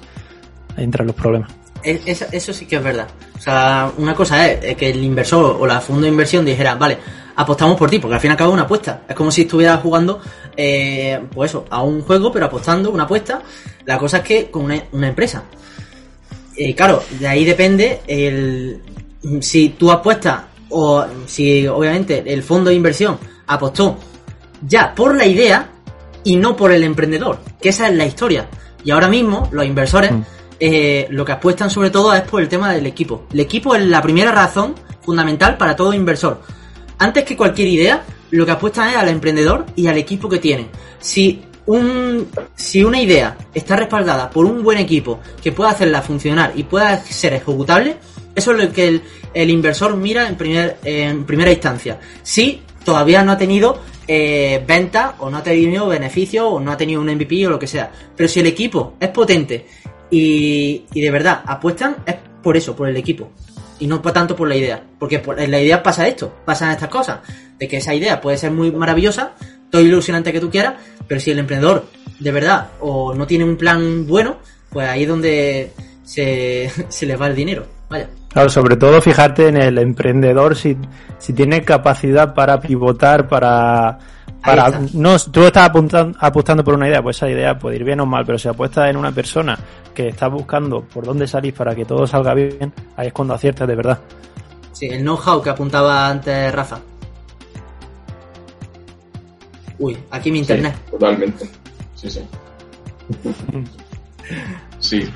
[0.77, 1.49] entran los problemas.
[1.83, 3.07] Es- es- eso sí que es verdad.
[3.37, 6.97] O sea, una cosa es que el inversor o la fondo de inversión dijera, vale,
[7.35, 9.01] apostamos por ti, porque al fin y al cabo es una apuesta.
[9.07, 10.19] Es como si estuvieras jugando,
[10.55, 13.41] eh, pues eso, a un juego, pero apostando una apuesta.
[13.85, 15.43] La cosa es que con una, una empresa.
[16.55, 18.81] Eh, claro, de ahí depende el
[19.41, 23.97] si tú apuestas o si obviamente el fondo de inversión apostó
[24.67, 25.69] ya por la idea
[26.23, 28.49] y no por el emprendedor, que esa es la historia.
[28.83, 30.21] Y ahora mismo los inversores Mm.
[30.59, 33.25] eh, lo que apuestan sobre todo es por el tema del equipo.
[33.33, 36.41] El equipo es la primera razón fundamental para todo inversor.
[36.99, 40.69] Antes que cualquier idea, lo que apuestan es al emprendedor y al equipo que tienen.
[40.99, 46.53] Si un, si una idea está respaldada por un buen equipo que pueda hacerla funcionar
[46.55, 47.97] y pueda ser ejecutable,
[48.35, 49.01] eso es lo que
[49.33, 51.99] el, inversor mira en, primer, en primera instancia.
[52.23, 56.77] Si todavía no ha tenido eh, venta o no ha tenido beneficio o no ha
[56.77, 57.91] tenido un MVP o lo que sea.
[58.15, 59.65] Pero si el equipo es potente
[60.09, 63.29] y, y de verdad apuestan, es por eso, por el equipo.
[63.79, 64.83] Y no tanto por la idea.
[64.99, 67.19] Porque por- en la idea pasa esto, pasan estas cosas.
[67.57, 69.33] De que esa idea puede ser muy maravillosa,
[69.69, 70.75] todo ilusionante que tú quieras,
[71.07, 71.85] pero si el emprendedor
[72.19, 74.37] de verdad o no tienen un plan bueno,
[74.69, 75.71] pues ahí es donde
[76.03, 77.65] se, se les va el dinero.
[77.89, 78.09] Vaya.
[78.29, 80.75] Claro, sobre todo fijarte en el emprendedor si,
[81.19, 83.99] si tiene capacidad para pivotar, para...
[84.41, 87.99] para no, tú estás apuntando, apostando por una idea, pues esa idea puede ir bien
[87.99, 89.57] o mal, pero si apuestas en una persona
[89.93, 93.67] que está buscando por dónde salir para que todo salga bien, ahí es cuando aciertas
[93.67, 93.99] de verdad.
[94.71, 96.79] Sí, el know-how que apuntaba antes Rafa.
[99.83, 100.73] Uy, aquí mi internet.
[100.85, 101.49] Sí, totalmente.
[101.95, 102.21] Sí, sí.
[104.79, 105.09] sí.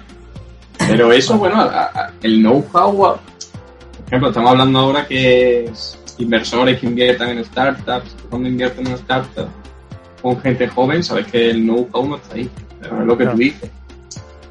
[0.78, 3.20] Pero eso, bueno, a- a- el know-how, por
[4.08, 9.52] ejemplo, estamos hablando ahora que es inversores que inviertan en startups, cuando invierten en startups
[10.22, 12.50] con gente joven, sabes que el know-how no está ahí.
[12.82, 13.38] Pero es lo que Claro.
[13.38, 13.72] tú dices.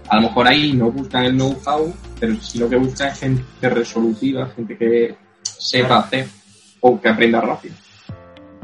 [0.09, 3.69] A lo mejor ahí no buscan el know-how, pero sí lo que buscan es gente
[3.69, 6.27] resolutiva, gente que sepa hacer
[6.81, 7.75] o que aprenda rápido.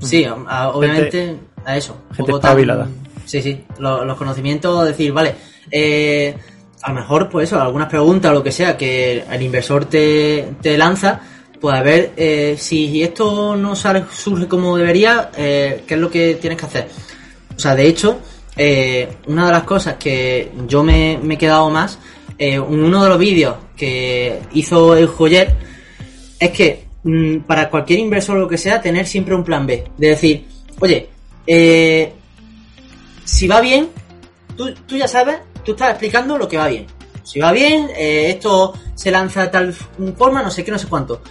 [0.03, 1.97] Sí, a- obviamente a eso.
[2.11, 2.89] un gente poco tan- espabilada.
[3.25, 5.35] Sí, sí, lo- los conocimientos, decir, vale,
[5.71, 6.35] eh,
[6.83, 10.49] a lo mejor, pues eso, algunas preguntas o lo que sea que el inversor te,
[10.61, 11.21] te lanza,
[11.61, 16.11] pues a ver eh, si esto no sale, surge como debería, eh, ¿qué es lo
[16.11, 16.89] que tienes que hacer?
[17.57, 18.19] O sea, de hecho,
[18.57, 21.99] eh, una de las cosas que yo me, me he quedado más,
[22.37, 25.55] eh, en uno de los vídeos que hizo el joyer,
[26.41, 29.85] es que mm, para cualquier inversor o lo que sea, tener siempre un plan B.
[29.97, 30.47] De decir,
[30.81, 31.09] oye,
[31.47, 32.13] eh,
[33.25, 33.89] si va bien,
[34.57, 36.87] tú, tú ya sabes, tú estás explicando lo que va bien.
[37.25, 40.89] Si va bien, eh, esto se lanza de tal forma, no sé qué, no sé
[40.89, 41.23] cuánto.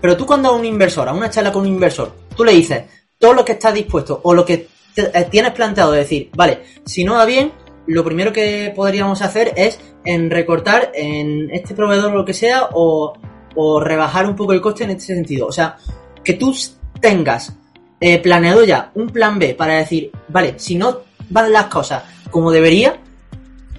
[0.00, 2.84] Pero tú cuando a un inversor, a una charla con un inversor, tú le dices
[3.18, 7.04] todo lo que estás dispuesto o lo que eh, tienes planteado de decir, vale, si
[7.04, 7.52] no va bien,
[7.86, 13.14] lo primero que podríamos hacer es en recortar en este proveedor lo que sea o,
[13.60, 15.48] o rebajar un poco el coste en este sentido.
[15.48, 15.76] O sea,
[16.22, 16.54] que tú
[17.00, 17.52] tengas
[17.98, 22.52] eh, planeado ya un plan B para decir, vale, si no van las cosas como
[22.52, 23.00] debería,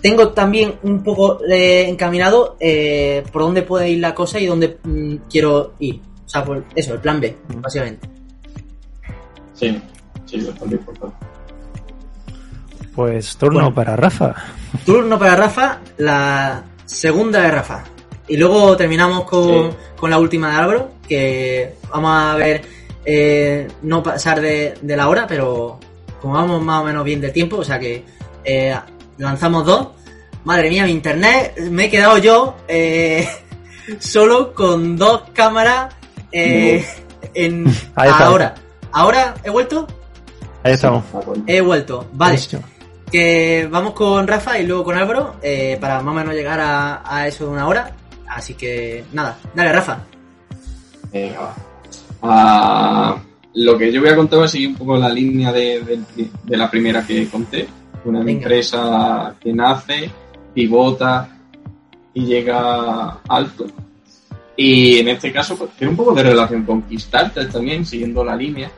[0.02, 4.80] tengo también un poco eh, encaminado eh, por dónde puede ir la cosa y dónde
[4.84, 6.02] mm, quiero ir.
[6.26, 8.10] O sea, por eso, el plan B, básicamente.
[9.54, 9.82] Sí,
[10.26, 11.16] sí, bastante importante.
[12.94, 13.76] Pues turno Bueno.
[13.76, 14.36] para Rafa.
[14.86, 17.86] Turno para Rafa, la segunda de Rafa.
[18.30, 19.78] Y luego terminamos con, Sí.
[19.98, 22.62] con la última de Álvaro, que vamos a ver,
[23.06, 25.80] eh, no pasar de, de la hora, pero
[26.22, 28.06] como vamos más o menos bien de tiempo, o sea que
[28.44, 28.76] eh,
[29.18, 29.88] lanzamos dos.
[30.46, 33.28] Madre mía, mi internet, me he quedado yo eh,
[34.00, 35.94] solo con dos cámaras
[36.32, 36.86] eh,
[37.34, 37.66] en
[37.96, 38.56] ahora.
[38.92, 39.88] ¿Ahora he vuelto?
[40.64, 41.04] Ahí estamos.
[41.48, 42.08] He vuelto.
[42.14, 42.60] Vale Listo.
[43.12, 47.02] que vamos con Rafa y luego con Álvaro eh, para más o menos llegar a,
[47.06, 47.92] a eso de una hora.
[48.30, 50.00] Así que nada, dale Rafa.
[51.12, 51.56] Venga, va.
[52.22, 53.18] Ah,
[53.56, 56.30] lo que yo voy a contar va a seguir un poco la línea de, de-
[56.44, 57.68] de la primera que conté.
[58.06, 58.44] Una Venga.
[58.44, 60.10] empresa que nace,
[60.54, 61.30] pivota
[62.14, 63.66] y llega alto.
[64.56, 68.36] Y en este caso, pues, tiene un poco de relación con Kickstarter también, siguiendo la
[68.36, 68.70] línea.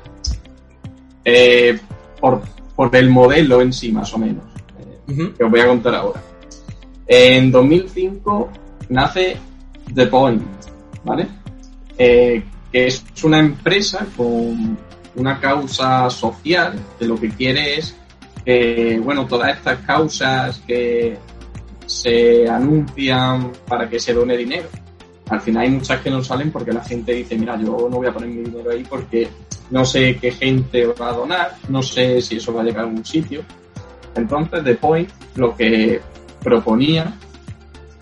[1.25, 1.79] Eh,
[2.19, 2.41] por,
[2.75, 4.43] por el modelo en sí, más o menos.
[5.09, 6.21] Eh, que os voy a contar ahora.
[7.07, 8.49] En 2005
[8.91, 9.37] nace
[9.93, 10.43] The Point,
[11.03, 11.27] ¿vale?
[11.97, 14.77] Eh, que es una empresa con
[15.15, 17.95] una causa social que lo que quiere es
[18.45, 21.17] que, bueno, todas estas causas que
[21.85, 24.67] se anuncian para que se done dinero.
[25.29, 28.07] Al final hay muchas que no salen porque la gente dice, mira, yo no voy
[28.07, 29.29] a poner mi dinero ahí porque
[29.69, 32.87] no sé qué gente va a donar, no sé si eso va a llegar a
[32.87, 33.41] algún sitio.
[34.15, 36.01] Entonces, The Point lo que
[36.43, 37.13] proponía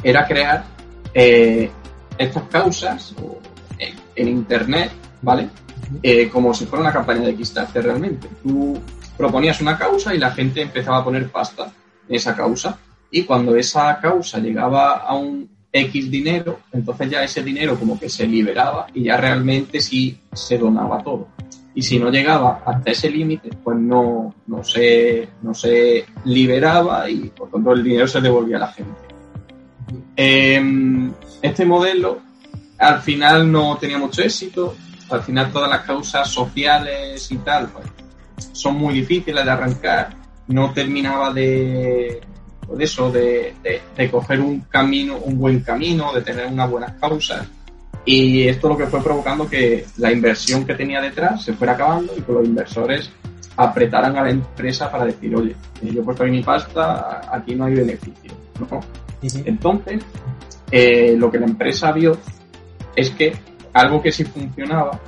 [0.04, 0.79] era crear
[1.14, 1.70] eh,
[2.18, 3.16] estas causas
[4.16, 4.92] en Internet,
[5.22, 5.50] ¿vale?
[6.04, 8.28] Eh, como si fuera una campaña de Kickstarter realmente.
[8.44, 8.78] Tú
[9.18, 11.72] proponías una causa y la gente empezaba a poner pasta
[12.08, 12.78] en esa causa.
[13.12, 18.10] Y cuando esa causa llegaba a un X dinero, entonces ya ese dinero como que
[18.10, 21.28] se liberaba y ya realmente sí se donaba todo.
[21.74, 27.30] Y si no llegaba hasta ese límite, pues no, no, se, no se liberaba y
[27.30, 29.09] por tanto el dinero se devolvía a la gente.
[30.16, 31.12] Eh,
[31.42, 32.20] este modelo
[32.78, 34.76] al final no tenía mucho éxito,
[35.10, 37.86] al final todas las causas sociales y tal pues,
[38.54, 40.16] son muy difíciles de arrancar,
[40.48, 42.22] no terminaba de,
[42.78, 46.94] de eso, de, de, de coger un camino, un buen camino, de tener unas buenas
[46.94, 47.48] causas.
[48.06, 52.14] Y esto lo que fue provocando que la inversión que tenía detrás se fuera acabando
[52.18, 53.12] y que los inversores
[53.58, 57.56] apretaran a la empresa para decir, oye, eh, yo he puesto ahí mi pasta, aquí
[57.56, 58.32] no hay beneficio.
[58.60, 58.82] ¿no?
[59.22, 60.04] Entonces,
[60.72, 62.18] eh, lo que la empresa vio
[62.96, 63.34] es que
[63.74, 65.00] algo que sí funcionaba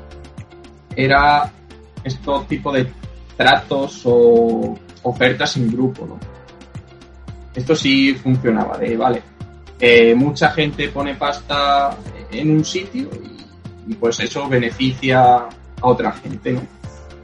[0.96, 1.52] era
[2.04, 2.88] estos tipos de
[3.38, 6.20] tratos o ofertas en grupo, ¿no?
[7.54, 9.22] esto sí funcionaba, de vale,
[9.80, 11.98] eh, mucha gente pone pasta
[12.32, 13.10] en un sitio
[13.88, 15.50] y, y pues eso beneficia a
[15.82, 16.62] otra gente, ¿no?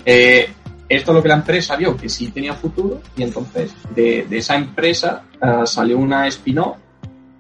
[0.04, 0.50] Eh,
[0.90, 4.56] esto es lo que la empresa vio que sí tenía futuro y entonces de, esa
[4.56, 6.78] empresa uh, salió una spin-off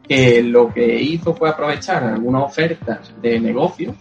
[0.08, 3.96] que lo que hizo fue aprovechar algunas ofertas de negocio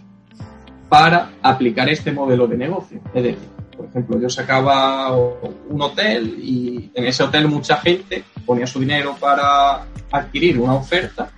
[0.88, 3.01] para aplicar este modelo de negocio.
[3.12, 8.66] Es decir, por ejemplo, yo sacaba un hotel y en ese hotel mucha gente ponía
[8.66, 11.28] su dinero para adquirir una oferta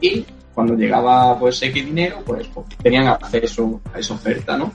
[0.00, 0.24] y
[0.54, 4.72] cuando llegaba pues X dinero, pues, pues tenían acceso a esa oferta, ¿no?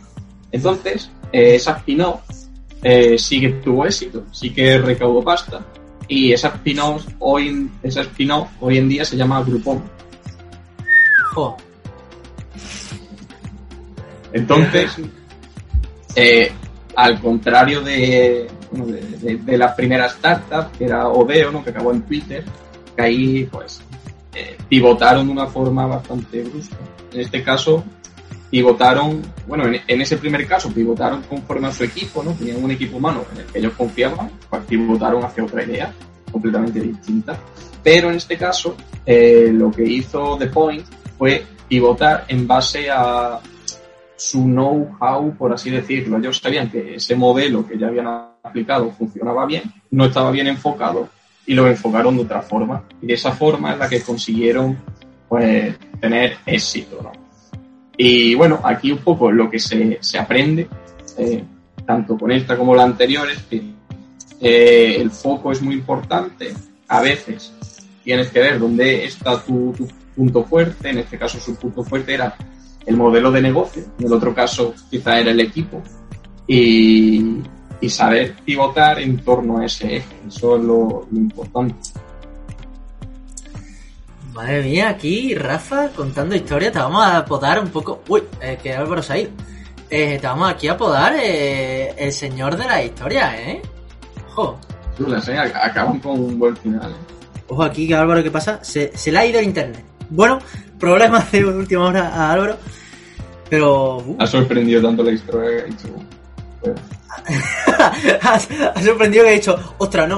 [0.52, 2.22] Entonces, eh, esa spin-off
[2.84, 5.66] eh, sí que tuvo éxito, sí que recaudó pasta
[6.08, 9.84] y esa spin-off hoy, esa spin hoy en día se llama Groupon.
[11.36, 11.58] Oh.
[14.32, 14.96] Entonces,
[16.16, 16.52] eh,
[16.96, 21.64] al contrario de, de, de, de, las primeras startups, que era Odeo, ¿no?
[21.64, 22.44] que acabó en Twitter,
[22.96, 23.82] que ahí pues
[24.34, 26.78] eh, pivotaron de una forma bastante brusca.
[27.14, 27.84] En este caso,
[28.50, 32.32] pivotaron, bueno, en, ese primer caso pivotaron conforme a su equipo, ¿no?
[32.32, 35.94] Tenían un equipo humano en el que ellos confiaban, pues pivotaron hacia otra idea
[36.32, 37.38] completamente distinta.
[37.84, 38.76] Pero en este caso,
[39.06, 40.86] eh, lo que hizo The Point
[41.18, 43.40] fue pivotar en base a
[44.16, 46.18] su know-how, por así decirlo.
[46.18, 51.10] Ellos sabían que ese modelo que ya habían aplicado funcionaba bien, no estaba bien enfocado
[51.46, 52.84] y lo enfocaron de otra forma.
[53.02, 54.78] Y de esa forma es la que consiguieron
[55.30, 57.00] pues, tener éxito.
[57.02, 57.27] ¿no?
[57.98, 60.68] Y bueno, aquí un poco lo que se, se aprende,
[61.18, 61.44] eh,
[61.86, 63.62] tanto con esta como la anterior, es que
[64.40, 66.54] eh, el foco es muy importante.
[66.88, 67.52] A veces
[68.04, 70.90] tienes que ver dónde está tu, tu, punto fuerte.
[70.90, 72.36] En este caso, su punto fuerte era
[72.86, 73.84] el modelo de negocio.
[74.00, 75.82] En el otro caso, quizá era el equipo.
[76.48, 77.42] Y,
[77.90, 80.16] saber pivotar en torno a ese eje.
[80.28, 81.76] Eso es lo, lo importante.
[84.38, 88.04] Madre mía, aquí Rafa contando historias, te vamos a podar un poco.
[88.08, 89.32] Uy, eh, que Álvaro se ha ido.
[89.90, 93.64] Eh, te vamos aquí a podar eh, el señor de la historia, ¿eh?
[94.30, 94.60] Ojo.
[95.00, 95.38] ¿eh?
[95.40, 96.92] Acaban con un buen final.
[96.92, 97.42] ¿eh?
[97.48, 98.64] Ojo aquí, que Álvaro, ¿qué pasa?
[98.64, 99.84] Se, se le ha ido el internet.
[100.12, 100.38] Bueno,
[100.80, 102.58] problemas de última hora a Álvaro.
[103.50, 103.98] Pero.
[103.98, 104.18] Uh.
[104.20, 105.88] Ha sorprendido tanto la historia que ha dicho.
[106.62, 106.80] Bueno.
[108.22, 110.18] ha sorprendido que ha dicho, ostras, no,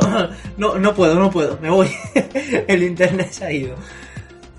[0.57, 1.89] no, no puedo, no puedo, me voy.
[2.67, 3.78] el internet se ha ido.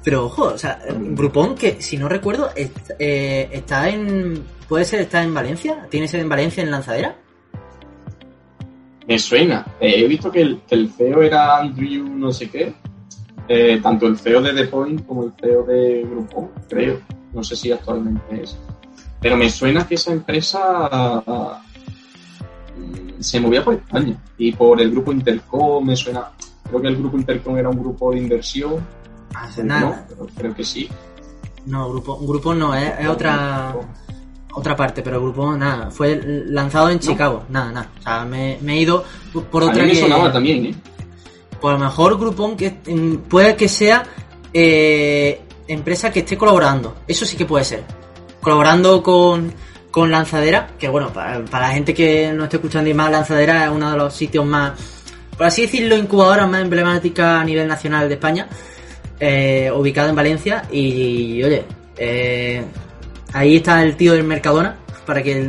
[0.03, 4.43] Pero ojo, o sea, Groupon que si no recuerdo eh, está en.
[4.69, 5.87] ¿Puede ser está en Valencia?
[5.91, 7.17] ¿Tiene sede en Valencia en Lanzadera?
[9.07, 9.67] Me suena.
[9.81, 12.73] Eh, he visto que el, CEO era Andrew no sé qué.
[13.49, 17.01] Eh, tanto el CEO de The Point como el CEO de Groupon, creo.
[17.33, 18.57] No sé si actualmente es.
[19.21, 21.23] Pero me suena que esa empresa
[23.19, 26.31] se movía por España y por el grupo Intercom me suena
[26.67, 28.77] creo que el grupo Intercom era un grupo de inversión
[29.35, 30.07] ah, nada.
[30.19, 30.89] no, creo que sí
[31.67, 33.75] no grupo grupo no es, es otra
[34.53, 38.59] otra parte pero el grupo nada fue lanzado en Chicago nada nada o sea me,
[38.63, 39.05] me, he ido
[39.51, 40.75] por otra a mí me que, sonaba también ¿eh?
[41.61, 42.71] por lo mejor Groupon que
[43.29, 44.05] puede que sea
[44.53, 47.85] eh, empresa que esté colaborando eso sí que puede ser
[48.41, 49.53] colaborando con
[49.91, 53.65] con Lanzadera, que bueno, para, para, la gente que no esté escuchando y más, Lanzadera
[53.65, 54.73] es uno de los sitios más,
[55.37, 58.49] por así decirlo, incubadoras más emblemáticas a nivel nacional de España,
[59.21, 60.65] eh, ubicado en Valencia.
[60.73, 61.65] Y, oye,
[61.97, 62.65] eh,
[63.33, 65.49] ahí está el tío del Mercadona, para que,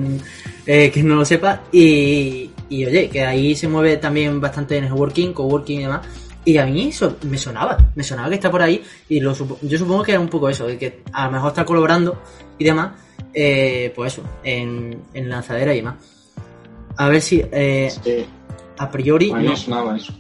[0.66, 1.64] eh, que no lo sepa.
[1.72, 6.02] Y, y, oye, que ahí se mueve también bastante networking, coworking y demás.
[6.44, 8.84] Y a mí eso me sonaba, me sonaba que está por ahí.
[9.10, 11.66] Y lo, yo supongo que era un poco eso, de que a lo mejor está
[11.66, 12.22] colaborando
[12.58, 12.92] y demás
[13.34, 15.96] eh, pues eso, en, en, lanzadera y más.
[16.98, 18.26] A ver si eh, sí.
[18.78, 19.32] a priori.
[19.32, 20.14] No, sonaba eso.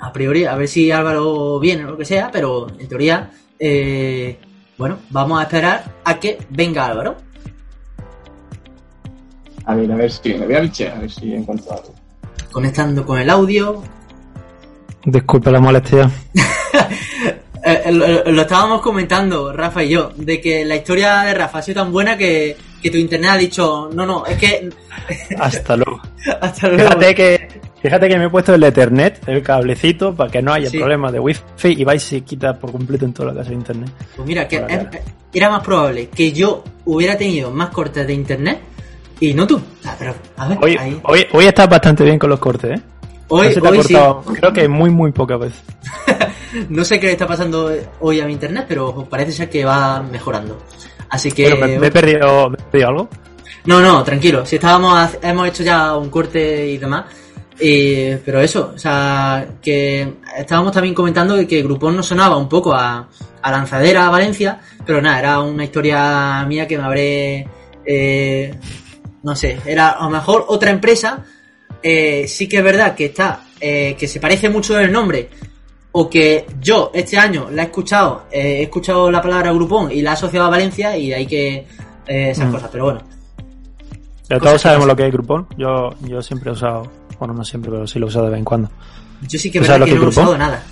[0.00, 4.38] A priori, a ver si Álvaro viene o lo que sea, pero en teoría, eh,
[4.76, 7.16] bueno, vamos a esperar a que venga Álvaro.
[9.64, 11.94] A ver, a ver si me voy a bichear, a ver si encuentro algo.
[12.52, 13.82] Conectando con el audio.
[15.04, 16.10] Disculpe la molestia.
[17.64, 21.62] Eh, lo, lo, estábamos comentando, Rafa y yo, de que la historia de Rafa ha
[21.62, 24.70] sido tan buena que, que tu internet ha dicho, no, no, es que...
[25.38, 26.00] Hasta luego.
[26.40, 26.84] Hasta luego.
[26.84, 30.70] Fíjate que, fíjate que me he puesto el Ethernet, el cablecito, para que no haya
[30.70, 30.78] sí.
[30.78, 33.90] problemas de wifi y vais se quita por completo en toda la casa de internet.
[34.16, 34.64] Pues mira, que
[35.32, 38.60] era más probable que yo hubiera tenido más cortes de internet
[39.20, 39.60] y no tú.
[39.84, 41.00] Ah, pero, a ver, hoy, ahí.
[41.04, 42.82] hoy, hoy estás bastante bien con los cortes, ¿eh?
[43.30, 44.34] Hoy, no se te hoy ha cortado, sí.
[44.40, 45.62] creo que muy, muy pocas veces.
[46.70, 47.70] no sé qué le está pasando
[48.00, 50.58] hoy a mi internet, pero parece ser que va mejorando.
[51.10, 51.44] Así que.
[51.44, 53.08] Pero me, me, he perdido, ¿me he perdido algo?
[53.66, 54.46] No, no, tranquilo.
[54.46, 57.04] Si estábamos, hemos hecho ya un corte y demás,
[57.60, 62.48] Y, pero eso, o sea, que estábamos también comentando de que Groupon nos sonaba un
[62.48, 63.08] poco a,
[63.42, 67.48] a lanzadera a Valencia, pero nada, era una historia mía que me habré,
[67.84, 68.54] eh,
[69.24, 71.24] no sé, era a lo mejor otra empresa,
[71.82, 75.28] eh, sí que es verdad que está, eh, que se parece mucho el nombre,
[75.90, 80.00] o que yo este año la he escuchado, eh, he escuchado la palabra Groupon y
[80.00, 81.66] la he asociado a Valencia y de ahí que
[82.06, 82.52] eh, esas Mm.
[82.52, 83.00] cosas, pero bueno.
[84.28, 85.46] Pero todos sabemos que lo que es Groupon.
[85.56, 86.82] Yo, yo siempre he usado,
[87.18, 88.70] bueno, no siempre, pero sí lo he usado de vez en cuando.
[89.28, 90.62] Yo sí que es ¿Tú verdad que lo no que he usado nada.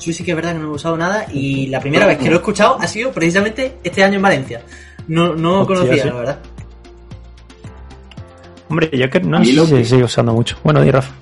[0.00, 2.26] Yo sí que es verdad que no he usado nada y la primera vez que
[2.26, 4.62] lo he escuchado ha sido precisamente este año en Valencia.
[5.08, 6.08] No, no Hostia, conocía, sí.
[6.08, 6.38] la verdad.
[8.68, 10.56] Hombre, yo que no sé lo que- sigue usando mucho.
[10.64, 11.12] Bueno, di Rafa.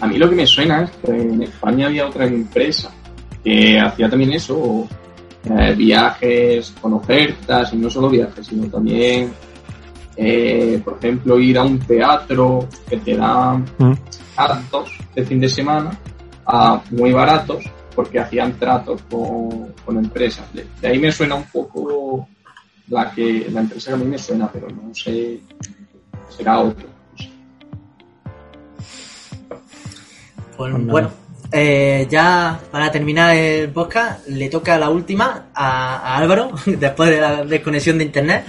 [0.00, 2.90] A mí lo que me suena es que en España había otra empresa
[3.42, 4.86] que hacía también eso,
[5.44, 9.32] eh, viajes con ofertas, y no solo viajes, sino también,
[10.20, 13.92] eh, por ejemplo, ir a un teatro que te dan Mm.
[14.36, 15.90] actos de fin de semana
[16.44, 17.64] a muy baratos
[17.94, 20.52] porque hacían tratos con, con empresas.
[20.52, 22.26] De, de ahí me suena un poco
[22.88, 25.40] la que la empresa que a mí me suena, pero no sé,
[26.36, 26.88] será otro.
[26.88, 27.30] no sé.
[30.56, 31.10] Pues, bueno,
[31.52, 37.20] eh, ya para terminar el podcast, le toca la última a, a Álvaro, después de
[37.20, 38.44] la desconexión de internet.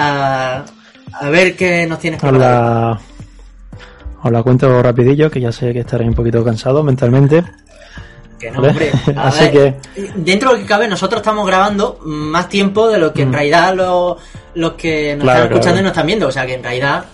[0.00, 0.64] A,
[1.20, 2.98] a ver qué nos tienes la,
[4.22, 7.42] os la cuento rapidillo, que ya sé que estaréis un poquito cansados mentalmente.
[8.38, 8.92] Que no, hombre.
[9.16, 9.76] A Así ver,
[10.16, 13.32] Dentro de lo que cabe, nosotros estamos grabando más tiempo de lo que en Mm.
[13.32, 14.16] realidad los,
[14.54, 15.80] los que nos Claro, están escuchando claro.
[15.80, 16.28] y nos están viendo.
[16.28, 17.04] O sea que en realidad,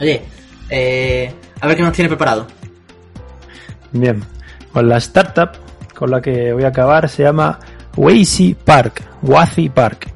[0.00, 0.22] oye,
[0.70, 2.46] eh, a ver qué nos tiene preparado.
[3.92, 4.24] Bien,
[4.72, 5.50] pues la startup
[5.94, 7.60] con la que voy a acabar se llama
[7.96, 10.08] Wazy Park, Wazy Park.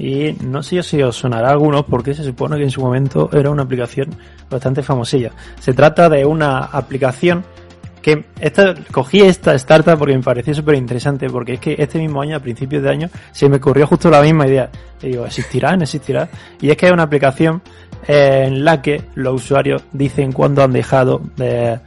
[0.00, 3.28] Y no sé si os sonará a algunos porque se supone que en su momento
[3.34, 4.08] era una aplicación
[4.48, 5.30] bastante famosilla.
[5.60, 7.44] Se trata de una aplicación
[8.00, 12.22] que esta, cogí esta startup porque me pareció súper interesante porque es que este mismo
[12.22, 14.70] año, a principios de año, se me ocurrió justo la misma idea.
[15.02, 15.76] Digo, ¿existirá?
[15.76, 16.30] ¿No existirá?
[16.62, 17.60] Y es que es una aplicación
[18.08, 21.78] eh, en la que los usuarios dicen cuándo han dejado de,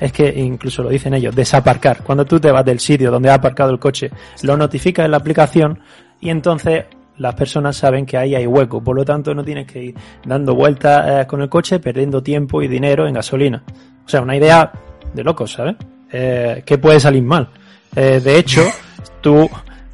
[0.00, 2.02] es que incluso lo dicen ellos, desaparcar.
[2.02, 4.10] Cuando tú te vas del sitio donde ha aparcado el coche,
[4.42, 5.78] lo notifica en la aplicación
[6.20, 6.86] y entonces
[7.20, 8.82] las personas saben que ahí hay hueco.
[8.82, 9.94] Por lo tanto, no tienes que ir
[10.24, 13.62] dando vueltas eh, con el coche, perdiendo tiempo y dinero en gasolina.
[14.04, 14.72] O sea, una idea
[15.12, 15.76] de locos, ¿sabes?
[16.10, 17.50] Eh, que puede salir mal.
[17.94, 18.62] Eh, de hecho,
[19.20, 19.48] tú,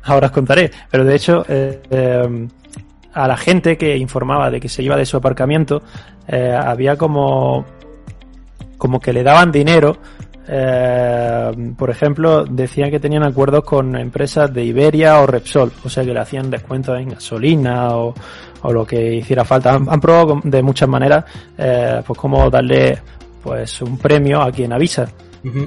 [0.04, 1.44] ahora os contaré, pero de hecho,
[3.12, 5.82] a la gente que informaba de que se iba de su aparcamiento,
[6.28, 7.64] había como
[8.78, 9.96] como que le daban dinero.
[10.48, 16.04] Eh, por ejemplo, decían que tenían acuerdos con empresas de Iberia o Repsol, o sea
[16.04, 18.14] que le hacían descuentos en gasolina o,
[18.62, 19.74] o lo que hiciera falta.
[19.74, 21.24] Han, probado de muchas maneras,
[21.58, 22.98] eh, pues como darle
[23.42, 25.08] pues un premio a quien avisa.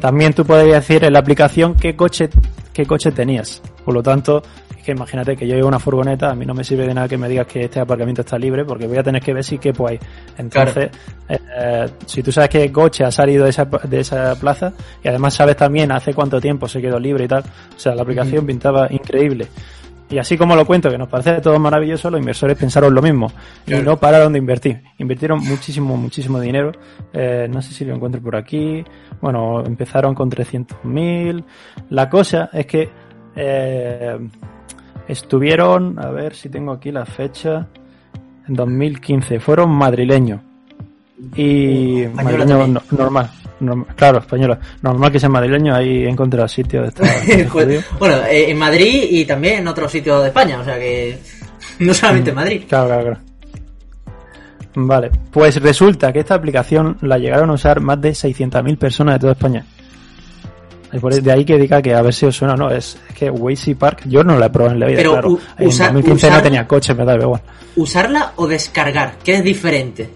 [0.02, 2.30] También tú podías decir en la aplicación qué coche,
[2.74, 3.62] qué coche tenías.
[3.86, 4.42] Por lo tanto,
[4.78, 7.08] es que imagínate que yo llevo una furgoneta, a mí no me sirve de nada
[7.08, 9.58] que me digas que este aparcamiento está libre, porque voy a tener que ver si
[9.58, 10.00] quepo ahí.
[10.38, 10.90] Entonces,
[11.30, 14.74] eh, si tú sabes qué coche ha salido de esa, de esa plaza,
[15.04, 17.44] y además sabes también hace cuánto tiempo se quedó libre y tal,
[17.76, 19.48] o sea, la aplicación pintaba increíble.
[20.12, 23.32] Y así como lo cuento, que nos parece todo maravilloso, los inversores pensaron lo mismo
[23.66, 23.84] Claro.
[23.84, 24.82] y no pararon de invertir.
[24.98, 26.72] Invirtieron muchísimo, muchísimo dinero.
[27.14, 28.84] Eh, no sé si lo encuentro por aquí.
[29.22, 31.44] Bueno, empezaron con 300.000.
[31.92, 32.90] La cosa es que
[33.36, 34.18] eh,
[35.08, 37.68] estuvieron, a ver si tengo aquí la fecha,
[38.48, 39.40] en 2015.
[39.40, 40.42] Fueron madrileños.
[41.36, 43.30] Y madrileños no- normal,
[43.60, 44.60] normal, claro, española.
[44.82, 47.82] Normal que sean madrileños, ahí he encontrado sitio de estar jodido.
[48.00, 51.18] bueno, eh, en Madrid y también en otros sitios de España, o sea que
[51.80, 52.64] no solamente en Madrid.
[52.68, 53.20] Claro, claro, claro.
[54.76, 59.20] Vale, pues resulta que esta aplicación la llegaron a usar más de 600.000 personas de
[59.20, 59.66] toda España.
[60.92, 62.98] Y por de ahí que diga que a ver si os suena o no, es,
[63.10, 65.30] es que Wazy Park, yo no la he probado en la vida, Pero claro.
[65.32, 67.42] u- en usar- 2015 usar- no tenía coche, me da igual.
[67.76, 70.10] Usarla o descargar, que es diferente.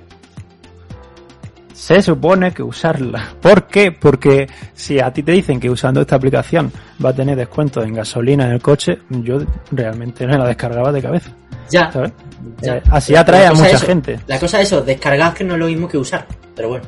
[1.86, 3.34] Se supone que usarla.
[3.42, 3.92] ¿Por qué?
[3.92, 6.72] Porque si a ti te dicen que usando esta aplicación
[7.04, 11.02] va a tener descuento en gasolina en el coche, yo realmente no la descargaba de
[11.02, 11.32] cabeza.
[11.70, 11.92] Ya.
[11.92, 12.14] ¿sabes?
[12.62, 12.78] ya.
[12.78, 14.18] Eh, así atrae a mucha eso, gente.
[14.28, 16.26] La cosa es eso, descargar que no es lo mismo que usar.
[16.56, 16.86] Pero bueno.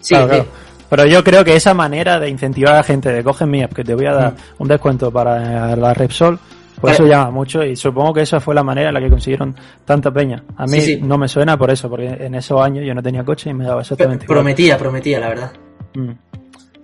[0.00, 0.30] Sí, Claro, sí.
[0.30, 0.46] claro.
[0.90, 3.72] Pero yo creo que esa manera de incentivar a la gente de coge mi app,
[3.72, 4.36] que te voy a dar Mm.
[4.62, 6.40] un descuento para la Repsol,
[6.84, 6.94] Vale.
[6.94, 9.54] eso llama mucho y supongo que esa fue la manera en la que consiguieron
[9.84, 10.42] tanta peña.
[10.56, 11.00] A mí Sí, sí.
[11.02, 13.64] no me suena por eso, porque en esos años yo no tenía coche y me
[13.64, 14.38] daba exactamente igual.
[14.38, 15.52] prometía, prometía, la verdad.
[15.94, 16.10] Mm.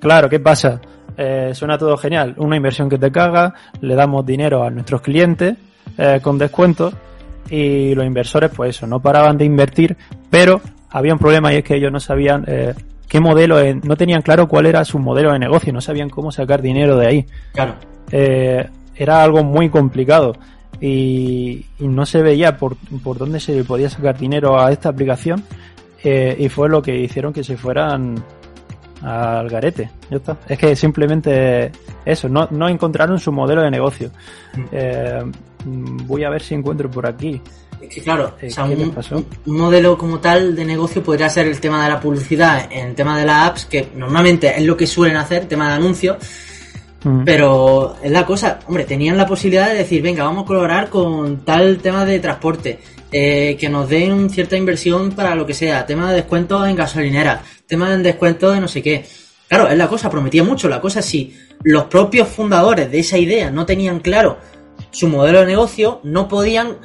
[0.00, 0.80] Claro, ¿qué pasa?
[1.16, 2.34] Eh, suena todo genial.
[2.38, 5.56] Una inversión que te caga, le damos dinero a nuestros clientes
[5.98, 6.92] eh, con descuento
[7.50, 9.96] y los inversores, pues eso, no paraban de invertir,
[10.30, 12.74] pero había un problema y es que ellos no sabían eh,
[13.08, 16.30] qué modelo, de- no tenían claro cuál era su modelo de negocio, no sabían cómo
[16.30, 17.26] sacar dinero de ahí.
[17.52, 17.74] Claro.
[18.12, 18.68] Eh,
[19.02, 20.36] era algo muy complicado
[20.80, 24.88] y, y no se veía por, por dónde se le podía sacar dinero a esta
[24.90, 25.42] aplicación
[26.04, 28.22] eh, y fue lo que hicieron que se fueran
[29.02, 29.90] al garete.
[30.10, 30.36] Ya está.
[30.48, 31.72] Es que simplemente
[32.04, 34.10] eso, no, no encontraron su modelo de negocio.
[34.54, 34.62] Mm.
[34.72, 35.22] Eh,
[35.64, 37.40] voy a ver si encuentro por aquí.
[37.80, 39.16] Es que claro, Eh, o sea, ¿qué les un, pasó?
[39.16, 42.88] un- un modelo como tal de negocio podría ser el tema de la publicidad, en
[42.88, 46.16] el tema de las apps, que normalmente es lo que suelen hacer, tema de anuncios,
[47.02, 47.24] Mm.
[47.24, 51.44] pero es la cosa, hombre, tenían la posibilidad de decir, venga, vamos a colaborar con
[51.44, 52.78] tal tema de transporte,
[53.10, 57.40] eh, que nos den cierta inversión para lo que sea, tema de descuentos en gasolineras,
[57.66, 59.04] tema de descuentos de no sé qué.
[59.48, 60.68] Claro, es la cosa, prometía mucho.
[60.68, 61.34] La cosa, si
[61.64, 64.38] los propios fundadores de esa idea no tenían claro
[64.92, 66.76] su modelo de negocio, no podían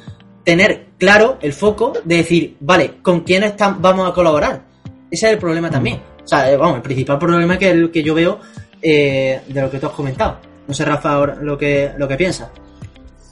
[0.42, 4.64] tener claro el foco de decir, vale, ¿con quién están, vamos a colaborar?
[5.10, 6.00] Ese es el problema también.
[6.24, 8.40] O sea, eh, vamos, el principal problema que que yo veo
[8.82, 10.38] eh, de lo que tú has comentado.
[10.66, 12.48] No sé, Rafa, ahora lo que, lo que piensas.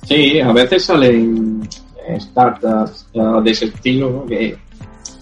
[0.06, 1.68] Sí, a veces salen
[2.06, 4.26] eh, startups eh, de ese estilo ¿no?
[4.26, 4.56] que,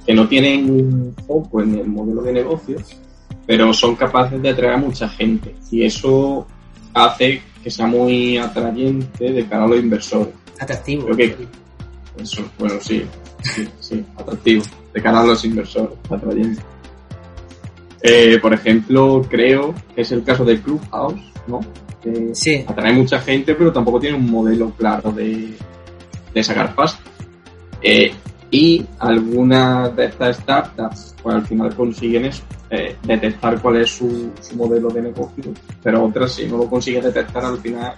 [0.05, 2.77] que no tienen un foco en el modelo de negocio,
[3.47, 5.55] pero son capaces de atraer a mucha gente.
[5.71, 6.47] Y eso
[6.95, 10.35] hace que sea muy atrayente de cara a los inversores.
[10.59, 11.07] Atractivo.
[11.07, 11.37] Creo que
[12.19, 13.05] eso, bueno, sí,
[13.43, 16.63] sí, sí, atractivo, de cara a los inversores, atrayente.
[18.03, 21.61] Eh, por ejemplo, creo que es el caso de Clubhouse, ¿no?
[22.03, 25.51] Que Sí, atrae mucha gente, pero tampoco tiene un modelo claro de,
[26.35, 27.01] de sacar pasta.
[27.81, 28.13] Eh,
[28.51, 34.31] y algunas de estas startups, pues al final consiguen eso, eh, detectar cuál es su,
[34.41, 37.95] su modelo de negocio, pero otras si no lo consiguen detectar al final,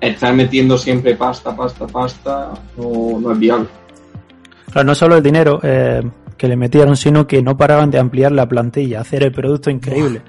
[0.00, 3.68] estar metiendo siempre pasta, pasta, pasta, no, no es viable.
[4.72, 6.02] Claro, no solo el dinero eh,
[6.44, 10.20] que le metieron, sino que no paraban de ampliar la plantilla, hacer el producto increíble.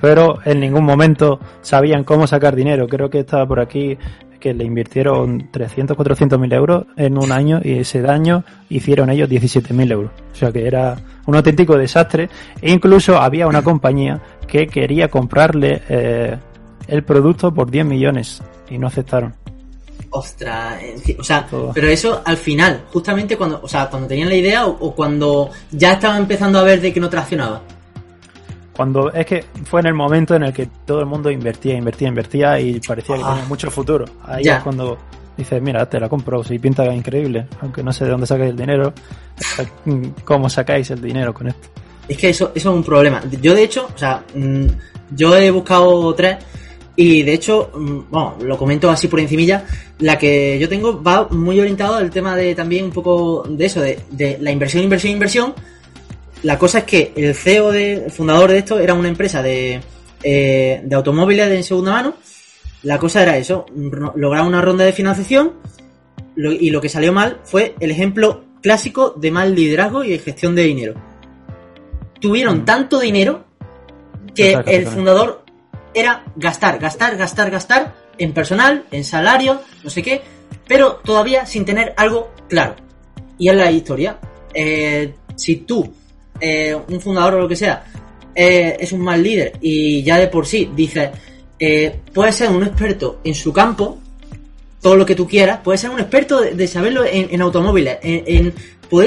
[0.00, 2.86] Pero en ningún momento sabían cómo sacar dinero.
[2.86, 3.98] Creo que estaba por aquí
[4.38, 9.28] que le invirtieron 300, 400 mil euros en un año y ese año hicieron ellos
[9.28, 10.12] 17 mil euros.
[10.32, 10.96] O sea que era
[11.26, 12.28] un auténtico desastre.
[12.62, 16.36] E incluso había una compañía que quería comprarle eh,
[16.86, 19.34] el producto por 10 millones y no aceptaron.
[20.14, 21.72] Ostras, en- o sea, Todo.
[21.74, 25.50] pero eso al final, justamente cuando, o sea, cuando tenían la idea o, o cuando
[25.72, 27.62] ya estaban empezando a ver de que no traccionaba.
[28.76, 32.08] Cuando es que fue en el momento en el que todo el mundo invertía, invertía,
[32.08, 33.30] invertía y parecía que Ah.
[33.34, 34.04] tenía mucho futuro.
[34.24, 34.56] Ahí Ya.
[34.58, 34.98] es cuando
[35.36, 38.56] dices, mira, te la compro, si pinta increíble, aunque no sé de dónde sacáis el
[38.56, 38.92] dinero,
[40.24, 41.68] cómo sacáis el dinero con esto.
[42.08, 43.22] Es que eso, eso es un problema.
[43.40, 44.66] Yo, de hecho, o sea, mm,
[45.12, 46.36] yo he buscado tres
[46.96, 49.66] y, de hecho, mm, bueno, lo comento así por encimilla,
[49.98, 53.80] la que yo tengo va muy orientado al tema de también un poco de eso,
[53.80, 55.54] de, de la inversión, inversión, inversión.
[56.42, 59.80] La cosa es que el CEO, de, el fundador de esto, era una empresa de,
[60.22, 62.14] eh, de automóviles de segunda mano.
[62.82, 63.64] La cosa era eso,
[64.14, 65.52] lograr una ronda de financiación
[66.36, 70.18] lo- y lo que salió mal fue el ejemplo clásico de mal liderazgo y de
[70.18, 70.94] gestión de dinero
[72.20, 72.64] tuvieron Mm.
[72.64, 73.44] tanto dinero
[74.34, 75.43] que el fundador
[75.94, 80.22] era gastar, gastar, gastar, gastar en personal, en salario, no sé qué,
[80.66, 82.76] pero todavía sin tener algo claro.
[83.38, 84.18] Y es la historia.
[84.52, 85.92] Eh, si tú,
[86.40, 87.84] eh, un fundador o lo que sea,
[88.34, 91.10] eh, es un mal líder y ya de por sí dices,
[91.58, 93.98] eh, puede ser un experto en su campo,
[94.80, 98.52] todo lo que tú quieras, puede ser un experto de, saberlo en, automóviles, en,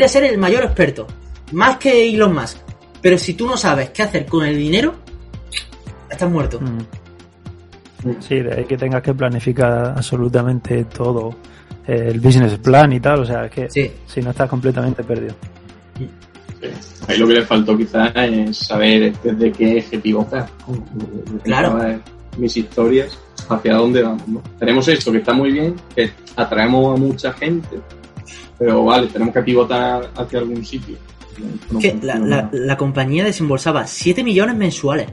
[0.07, 1.07] ser el mayor experto,
[1.51, 2.57] más que Elon Musk.
[3.01, 4.95] Pero si tú no sabes qué hacer con el dinero,
[6.09, 6.59] estás muerto.
[6.61, 8.11] Mm.
[8.21, 11.35] Sí, de ahí que tengas que planificar absolutamente todo,
[11.87, 13.91] eh, el business plan y tal, o sea, es que Sí.
[14.05, 15.35] si no estás completamente perdido.
[15.97, 16.07] Sí.
[17.07, 20.47] Ahí lo que le faltó quizás es saber desde qué eje pivotar.
[21.43, 21.79] Claro.
[22.37, 23.17] Mis historias,
[23.49, 24.27] hacia dónde vamos.
[24.27, 24.41] ¿no?
[24.59, 27.79] Tenemos esto que está muy bien, que atraemos a mucha gente,
[28.59, 30.95] pero vale, tenemos que pivotar hacia algún sitio.
[31.71, 32.27] No Es que la, funciona.
[32.27, 35.07] la- la compañía desembolsaba 7 millones mensuales.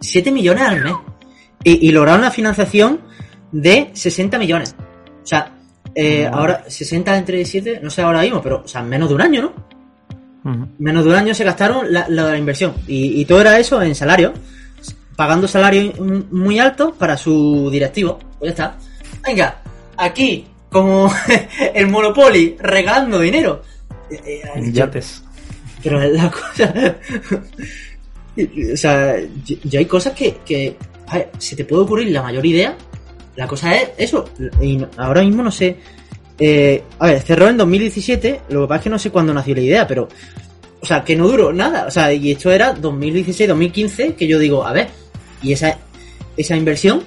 [0.00, 0.94] 7 millones al mes.
[1.64, 3.00] Y, y lograron una financiación
[3.52, 4.74] de 60 millones.
[5.22, 5.52] O sea,
[5.94, 9.14] eh, ahora 60 entre 7, no sé ahora mismo, pero o sea, en menos de
[9.14, 9.68] un año, ¿no?
[10.44, 10.68] Ujú.
[10.78, 12.74] menos de un año se gastaron la, la la inversión.
[12.86, 14.32] Y, y todo era eso en salario.
[15.16, 18.18] Pagando salarios muy altos para su directivo.
[18.38, 18.76] Pues ya está.
[19.26, 19.60] Venga,
[19.96, 21.12] aquí, como
[21.74, 23.62] el Monopoly, regalando dinero.
[24.10, 25.22] Eh, eh, yates.
[25.82, 26.72] pero la cosa.
[28.72, 30.76] o sea, yo, yo hay cosas que, que
[31.12, 32.76] ver, se te puede ocurrir la mayor idea.
[33.36, 34.24] La cosa es eso.
[34.60, 35.76] Y ahora mismo no sé.
[36.38, 38.42] Eh, a ver, cerró en 2017.
[38.50, 40.08] Lo que pasa es que no sé cuándo nació la idea, pero
[40.80, 41.86] o sea, que no duró nada.
[41.86, 44.88] O sea, y esto era 2016-2015, que yo digo, a ver,
[45.42, 45.78] y esa,
[46.36, 47.02] esa inversión,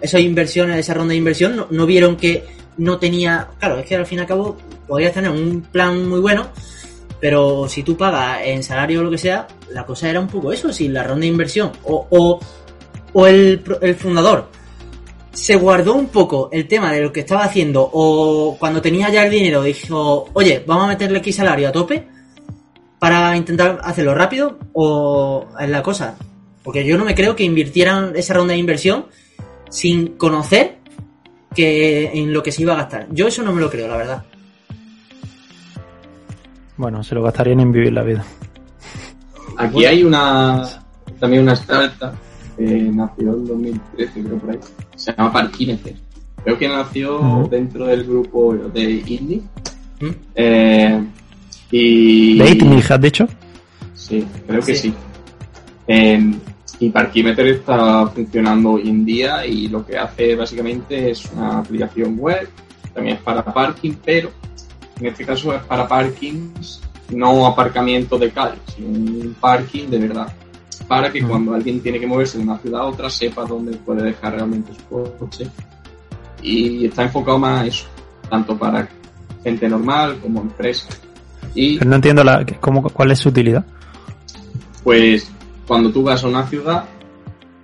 [0.00, 2.44] esa inversión, esa ronda de inversión, no, no vieron que
[2.76, 3.48] no tenía.
[3.58, 4.56] Claro, es que al fin y al cabo
[4.86, 6.48] podrías tener un plan muy bueno,
[7.20, 10.52] pero si tú pagas en salario o lo que sea, la cosa era un poco
[10.52, 12.40] eso, si la ronda de inversión o, o,
[13.12, 14.48] o el, el fundador
[15.32, 19.24] se guardó un poco el tema de lo que estaba haciendo o cuando tenía ya
[19.24, 22.08] el dinero dijo, oye, vamos a meterle aquí salario a tope
[22.98, 26.16] para intentar hacerlo rápido o es la cosa.
[26.62, 29.06] Porque yo no me creo que invirtieran esa ronda de inversión
[29.70, 30.78] sin conocer
[31.54, 33.06] que en lo que se iba a gastar.
[33.10, 34.24] Yo eso no me lo creo, la verdad.
[36.78, 38.24] Bueno, se lo gastarían en vivir la vida.
[39.56, 40.62] Aquí hay una
[41.18, 42.12] también una startup
[42.56, 44.58] que nació en 2013, creo por ahí.
[44.96, 45.96] Se llama Parkimeter.
[46.44, 49.42] Creo que nació dentro del grupo de Indie.
[50.00, 50.10] ¿Mm?
[50.36, 51.04] Eh,
[51.72, 52.38] y...
[52.38, 53.28] ¿De Itmi, has dicho?
[53.94, 54.90] Sí, creo que Sí.
[54.90, 54.94] sí.
[55.88, 56.32] Eh,
[56.80, 62.16] y Parkimeter está funcionando hoy en día y lo que hace básicamente es una aplicación
[62.18, 62.48] web,
[62.94, 64.30] también es para parking, pero
[65.00, 66.80] en este caso es para parkings,
[67.10, 70.32] no aparcamiento de calle, sino un parking de verdad.
[70.86, 74.02] Para que cuando alguien tiene que moverse de una ciudad a otra sepa dónde puede
[74.02, 75.48] dejar realmente su coche.
[76.42, 77.86] Y está enfocado más a eso,
[78.30, 78.88] tanto para
[79.42, 81.00] gente normal como empresas.
[81.54, 83.64] Y no entiendo la, cómo, cuál es su utilidad.
[84.84, 85.30] pues
[85.66, 86.84] cuando tú vas a una ciudad,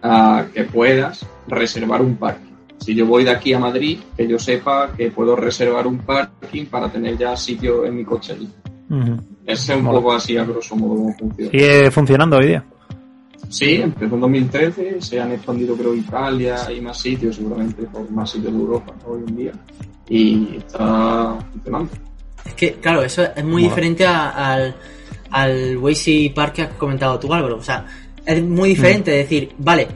[0.03, 2.54] a que puedas reservar un parking.
[2.79, 6.67] Si yo voy de aquí a Madrid, que yo sepa que puedo reservar un parking
[6.67, 8.49] para tener ya sitio en mi coche allí.
[9.47, 9.99] Ese es un Mola.
[9.99, 11.51] poco así a grosso modo cómo funciona.
[11.51, 12.65] Sigue funcionando hoy día.
[13.49, 18.31] Sí, empezó en 2013, se han expandido creo Italia y más sitios, seguramente por más
[18.31, 19.53] sitios de Europa hoy en día.
[20.09, 21.91] Y está funcionando.
[22.45, 23.75] Es que, claro, eso es muy Mola.
[23.75, 24.75] diferente a- al,
[25.31, 27.57] al Waze Park que has comentado tú, Álvaro.
[27.57, 27.87] O sea,
[28.27, 29.89] es muy diferente decir, vale,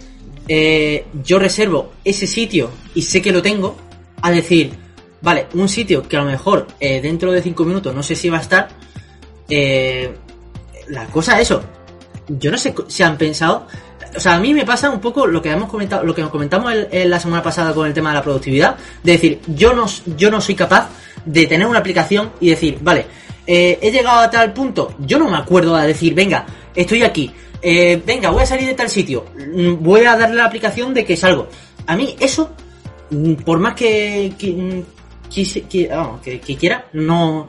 [0.48, 3.76] eh, yo reservo ese sitio y sé que lo tengo,
[4.22, 4.72] a decir,
[5.20, 8.28] vale, un sitio que a lo mejor eh, dentro de cinco minutos no sé si
[8.28, 8.68] va a estar.
[9.48, 10.12] eh,
[10.88, 11.62] la cosa es eso.
[12.28, 13.66] Yo no sé si han pensado.
[14.16, 16.30] O sea, a mí me pasa un poco lo que hemos comentado, lo que nos
[16.30, 19.84] comentamos el- la semana pasada con el tema de la productividad, de decir, yo no,
[20.16, 20.88] yo no soy capaz
[21.26, 23.04] de tener una aplicación y decir, vale,
[23.46, 27.30] eh, he llegado a tal punto, yo no me acuerdo de decir, venga, estoy aquí,
[27.62, 31.04] eh, venga, voy a salir de tal sitio, mm, voy a darle la aplicación de
[31.04, 31.48] que salgo.
[31.86, 32.50] A mí eso,
[33.10, 34.82] mm, por más que, que, mm,
[35.30, 35.90] quise- que,
[36.22, 37.48] que- que quiera, no,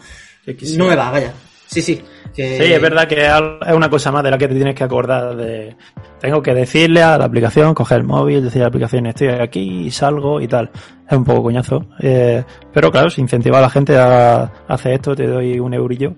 [0.78, 1.34] no me va, vaya.
[1.68, 2.01] Sí, sí.
[2.36, 4.84] que- Sí, es verdad que es una cosa más de la que te tienes que
[4.84, 5.76] acordar de...
[6.20, 9.86] Tengo que decirle a la aplicación, coger el móvil, decir a la aplicación estoy aquí
[9.88, 10.70] y salgo y tal.
[11.10, 11.86] Es un poco coñazo.
[11.99, 12.43] Eh,
[12.74, 16.14] pero claro, si incentiva a la gente a hacer esto, te doy un eurillo,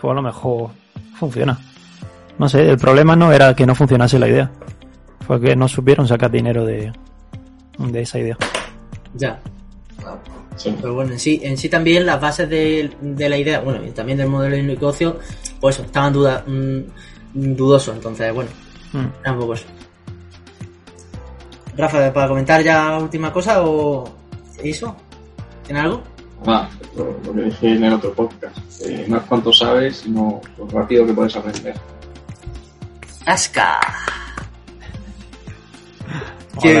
[0.00, 0.70] pues a lo mejor
[1.14, 1.58] funciona.
[2.40, 4.50] No sé, el problema no era que no funcionase la idea.
[5.26, 6.90] Fue que no supieron sacar dinero de,
[7.78, 8.36] de esa idea.
[9.14, 9.38] Ya.
[10.56, 10.74] Sí.
[10.80, 13.90] Pero bueno, en sí, en sí también las bases de, de la idea, bueno, y
[13.90, 15.18] también del modelo de negocio,
[15.60, 16.78] pues eso, estaban duda, mm,
[17.34, 18.50] dudosos, entonces, bueno,
[18.92, 19.06] Mm.
[19.22, 19.66] era un poco eso.
[21.76, 24.04] Rafa, para comentar ya última cosa o
[24.62, 24.96] eso,
[25.64, 26.02] ¿tiene algo?
[26.46, 28.56] Ah, lo, lo que dije en el otro podcast.
[28.86, 31.74] eh, no es cuánto sabes, sino lo rápido que puedes aprender.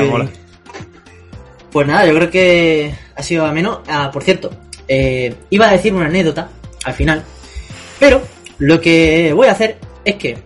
[1.70, 3.82] Pues nada, yo creo que ha sido ameno.
[3.88, 4.50] Ah, por cierto,
[4.88, 6.48] eh, iba a decir una anécdota
[6.84, 7.22] al final,
[7.98, 8.20] pero
[8.58, 10.38] lo que voy a hacer es que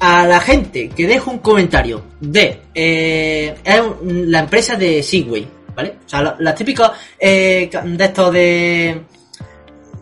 [0.00, 3.54] a la gente que deje un comentario de eh,
[4.02, 5.94] la empresa de Segway, ¿vale?
[6.04, 9.00] O sea, la- las típicas eh, de estos de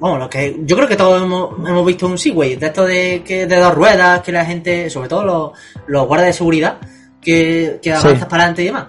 [0.01, 3.23] Vamos, lo que yo creo que todos hemos, hemos visto un Segway, de estos de,
[3.25, 5.51] que, de dos ruedas, que la gente, sobre todo los,
[5.87, 6.79] los guardas de seguridad,
[7.21, 8.25] que, que avanzas Sí.
[8.29, 8.87] para adelante y demás.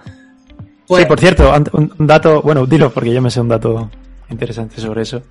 [0.86, 3.90] Pues, sí, por cierto, un un dato, bueno, dilo porque yo me sé un dato
[4.28, 5.22] interesante sobre eso.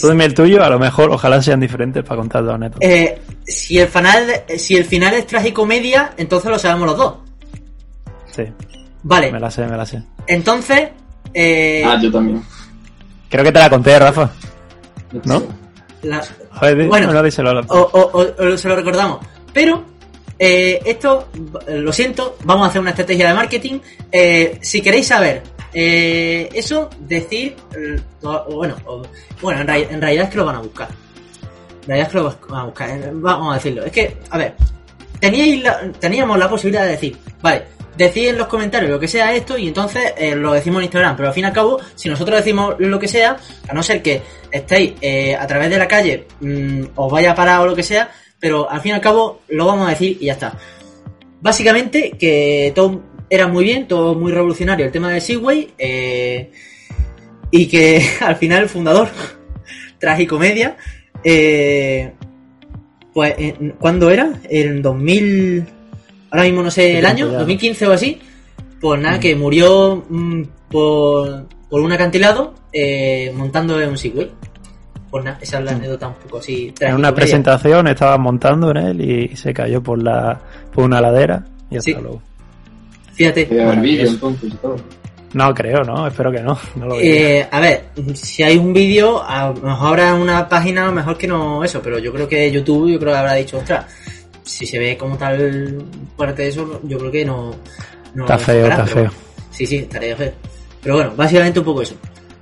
[0.00, 2.84] Tú dime el tuyo, a lo mejor, ojalá sean diferentes para contar la anécdota.
[2.86, 7.14] eh, si el final, si el final es tragicomedia, entonces lo sabemos los dos.
[8.30, 8.42] Sí,
[9.02, 10.02] Vale, me la sé, me la sé.
[10.26, 10.88] entonces,
[11.32, 12.42] eh, Ah, yo también.
[13.28, 14.30] Creo que te la conté, Rafa.
[15.24, 15.42] ¿No?
[16.02, 16.24] la-
[16.60, 19.24] Joder, Bueno, no, a la- o, o- o- o se lo recordamos.
[19.52, 19.84] Pero,
[20.38, 21.28] eh, esto,
[21.66, 23.78] eh, lo siento, vamos a hacer una estrategia de marketing.
[24.12, 25.42] Eh, si queréis saber
[25.78, 27.54] eh, eso, decir,
[28.48, 28.76] bueno,
[29.42, 30.88] bueno, en, en realidad es que lo van a buscar.
[31.82, 33.10] En realidad es que lo van a buscar.
[33.14, 33.84] Vamos a decirlo.
[33.84, 34.54] Es que, a ver,
[35.20, 37.64] teníais la- teníamos la posibilidad de decir, vale,
[37.96, 41.16] decid en los comentarios lo que sea esto y entonces eh, lo decimos en Instagram.
[41.16, 43.36] Pero al fin y al cabo, si nosotros decimos lo que sea,
[43.68, 47.34] a no ser que estéis eh, a través de la calle, mm, os vaya a
[47.34, 50.18] parar o lo que sea, pero al fin y al cabo lo vamos a decir
[50.20, 50.56] y ya está.
[51.40, 56.50] Básicamente que todo era muy bien, todo muy revolucionario el tema de Segway eh,
[57.50, 59.08] y que al final el fundador,
[59.98, 60.76] tragicomedia,
[61.24, 62.12] eh,
[63.12, 63.34] pues
[63.78, 64.30] ¿cuándo era?
[64.48, 65.66] En 2000,
[66.30, 68.20] ahora mismo no sé el año, 2015 o así,
[68.80, 74.30] pues nada, que murió mm, por, por un acantilado eh, montando en un Segway.
[75.10, 76.74] Pues nada, esa es la anécdota un poco así.
[76.80, 80.40] En una presentación estaba montando en él y se cayó por la
[80.72, 82.20] por una ladera y hasta luego.
[83.14, 83.48] Fíjate.
[85.32, 86.58] No creo, no, espero que no.
[87.00, 87.84] eh, a ver,
[88.14, 91.98] si hay un vídeo, a lo mejor habrá una página, mejor que no eso, pero
[91.98, 93.86] yo creo que YouTube, yo creo que habrá dicho, ostras,
[94.46, 95.84] si se ve como tal
[96.16, 97.54] parte de eso, yo creo que no.
[98.16, 99.10] está feo, está feo.
[99.50, 100.32] Sí, sí, estaría feo.
[100.82, 101.96] Pero bueno, básicamente un poco eso.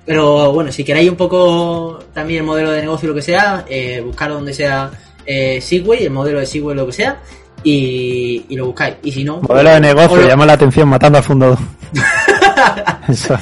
[0.05, 4.03] Pero bueno, si queréis un poco también el modelo de negocio, lo que sea, eh,
[4.05, 4.91] buscar donde sea
[5.25, 7.21] eh, Segway, el modelo de Segway, lo que sea,
[7.63, 8.97] y, lo buscáis.
[9.03, 9.41] Y si no.
[9.41, 11.59] Modelo de negocio, llama la atención matando al fundador.
[13.09, 13.39] eso,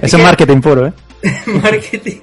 [0.00, 0.92] es, marketing puro, ¿eh?
[1.46, 2.18] marketing.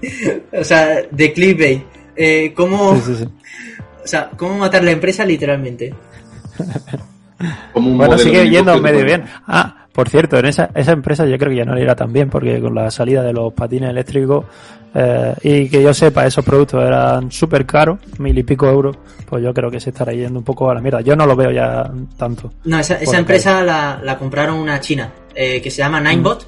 [0.58, 1.84] O sea, de clickbait.
[2.16, 3.02] Eh, ¿cómo,
[4.04, 5.94] O sea, ¿cómo matar la empresa literalmente?
[7.74, 9.26] bueno, sigue yendo medio bien.
[9.48, 12.14] Ah, por cierto, en esa, esa empresa yo creo que ya no le irá tan
[12.14, 14.46] bien porque con la salida de los patines eléctricos
[14.94, 19.44] eh, y que yo sepa, esos productos eran súper caros, mil y pico euros, pues
[19.44, 21.02] yo creo que se estará yendo un poco a la mierda.
[21.02, 22.54] Yo no lo veo ya tanto.
[22.66, 26.48] No, esa, esa empresa la, la, compraron una china eh, que se llama Ninebot.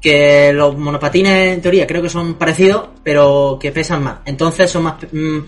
[0.00, 4.16] Que los monopatines en teoría creo que son parecidos, pero que pesan más.
[4.24, 5.38] Entonces son más, mm,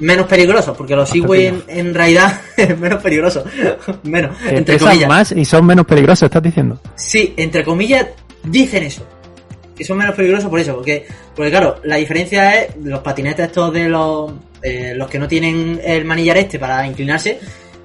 [0.00, 3.44] menos peligrosos, porque los Segway en, realidad es menos peligroso.
[4.02, 5.08] menos, entre comillas.
[5.08, 6.80] más y son menos peligrosos, estás diciendo.
[6.94, 8.06] Sí, entre comillas
[8.42, 9.06] dicen eso.
[9.76, 13.72] Que son menos peligrosos por eso, porque, porque claro, la diferencia es los patinetes estos
[13.74, 14.32] de los,
[14.62, 17.38] eh, los que no tienen el manillar este para inclinarse.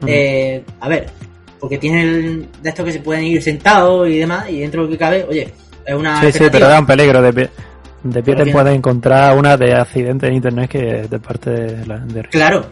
[0.07, 1.07] Eh, a ver,
[1.59, 4.91] porque tienen de estos que se pueden ir sentados y demás, y dentro de lo
[4.91, 5.49] que cabe, oye,
[5.85, 6.21] es una.
[6.21, 7.49] Sí, sí, pero da un peligro de
[8.03, 12.03] de pie te puedes encontrar una de accidente en internet que de parte de la
[12.29, 12.65] Claro.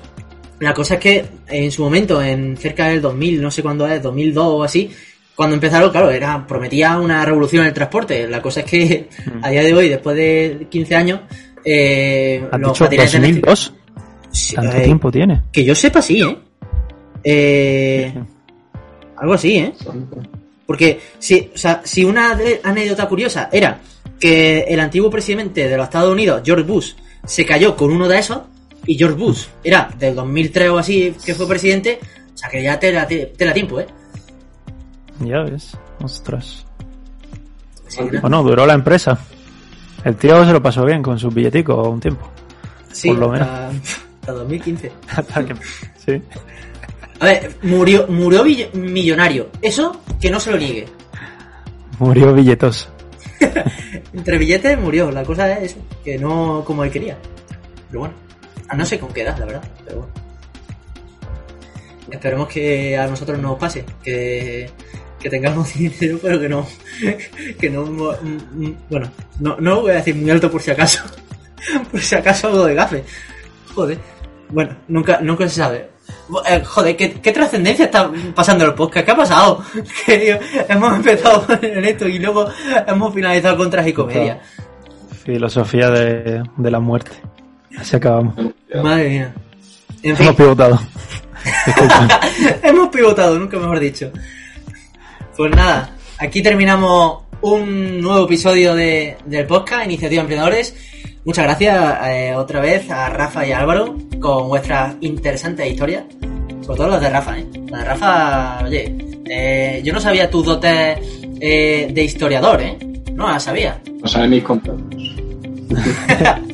[0.60, 4.03] La cosa es que en su momento, en cerca del 2000, no sé cuándo es,
[4.03, 4.91] 2002 o así,
[5.34, 8.27] cuando empezaron, claro, era prometía una revolución en el transporte.
[8.27, 9.39] La cosa es que mm.
[9.43, 11.22] a día de hoy, después de 15 años,
[11.64, 13.73] eh, los dicho 2002?
[14.56, 15.43] ¿Tanto eh, tiempo tiene?
[15.51, 16.38] Que yo sepa, sí, ¿eh?
[17.23, 18.14] eh
[19.18, 19.73] algo así, ¿eh?
[20.65, 23.80] Porque si, o sea, si una anécdota curiosa era
[24.20, 26.94] que el antiguo presidente de los Estados Unidos, George Bush,
[27.26, 28.40] se cayó con uno de esos,
[28.86, 32.00] y George Bush era del 2003 o así que fue presidente,
[32.34, 33.88] o sea que ya te la, tiempo, ¿eh?
[35.20, 36.66] Ya ves, ostras.
[38.22, 39.20] Bueno, duró la empresa.
[40.04, 42.30] El tío se lo pasó bien con sus billeticos un tiempo.
[42.91, 43.48] Sí, por lo menos.
[44.22, 44.91] Hasta, 2015.
[46.06, 46.22] sí.
[47.20, 49.50] A ver, murió, murió millonario.
[49.62, 50.88] Eso que no se lo niegue.
[52.00, 52.90] Murió billetoso.
[54.14, 55.11] Entre billetes murió.
[55.11, 57.18] La cosa es que no como él quería.
[57.88, 58.16] Pero bueno,
[58.76, 59.64] no sé con qué edad, la verdad.
[59.86, 60.14] Pero bueno.
[62.11, 63.86] Esperemos que a nosotros nos pase.
[64.03, 64.70] Que,
[65.20, 66.68] que tengamos dinero, pero que no.
[67.60, 67.86] Que no.
[68.90, 71.03] Bueno, no, no voy a decir muy alto por si acaso.
[71.91, 73.03] Por si acaso algo de gafe.
[73.76, 73.98] Joder.
[74.48, 75.90] Bueno, nunca, nunca se sabe.
[76.45, 79.06] Eh, joder, ¿qué, trascendencia está pasando el podcast?
[79.06, 79.64] ¿Qué ha pasado?
[80.06, 82.48] Que hemos empezado en esto y luego
[82.88, 84.40] hemos finalizado con tragicomedia.
[85.23, 87.11] Filosofía de, de la muerte.
[87.77, 88.36] Así acabamos.
[88.84, 89.34] Madre mía.
[90.03, 90.80] hemos pivotado.
[92.64, 94.11] hemos pivotado, nunca mejor dicho.
[95.36, 100.76] Pues nada, aquí terminamos un nuevo episodio de, del podcast Iniciativa Emprendedores.
[101.26, 106.04] Muchas gracias eh, otra vez a Rafa y Álvaro con vuestras interesantes historias.
[106.62, 107.46] Sobre todo las de Rafa, ¿eh?
[107.70, 108.96] La de Rafa, oye,
[109.30, 110.98] eh, yo no sabía tus dotes
[111.41, 112.78] eh, de historiador, ¿eh?
[113.14, 113.82] No la sabía.
[114.02, 114.88] No saben mis compañeros.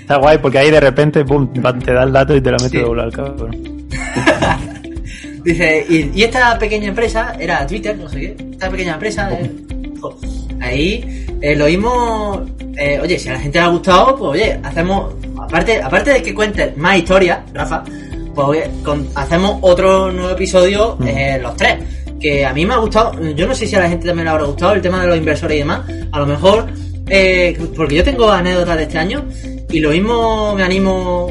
[0.00, 2.78] Está guay porque ahí de repente pum, te da el dato y te lo mete
[2.78, 3.88] de al cabrón.
[5.44, 8.36] Dice, y, esta pequeña empresa era Twitter, no sé qué.
[8.52, 9.30] Esta pequeña empresa,
[10.60, 11.23] ahí
[11.56, 12.46] lo mismo
[12.76, 16.22] eh, oye, si a la gente le ha gustado, pues oye, hacemos, aparte, aparte de
[16.22, 17.84] que cuentes más historias, Rafa,
[18.34, 18.70] pues oye,
[19.14, 21.06] hacemos otro nuevo episodio, mm.
[21.06, 21.76] eh, los tres.
[22.20, 24.30] Que a mí me ha gustado, yo no sé si a la gente también le
[24.30, 25.82] habrá gustado el tema de los inversores y demás.
[26.10, 26.66] A lo mejor,
[27.08, 29.24] eh, porque yo tengo anécdotas de este año
[29.70, 31.26] y lo mismo me animo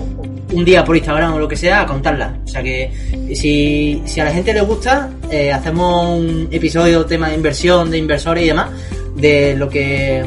[0.52, 2.34] un día por Instagram o lo que sea a contarlas.
[2.46, 2.92] O sea que
[3.34, 5.10] si, si a la gente le gusta,
[5.52, 8.70] hacemos un episodio tema de inversión, de inversores y demás,
[9.16, 10.26] de lo que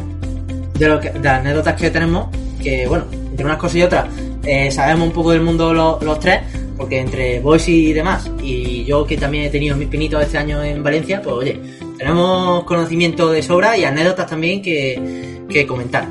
[0.79, 2.29] de, lo que, de las anécdotas que tenemos,
[2.63, 4.07] que bueno, entre unas cosas y otras,
[4.45, 6.41] eh, sabemos un poco del mundo los, tres,
[6.77, 10.63] porque entre vos y demás, y yo que también he tenido mis pinitos este año
[10.63, 11.61] en Valencia, pues oye,
[11.99, 16.07] tenemos conocimiento de sobra y anécdotas también que, que comentar.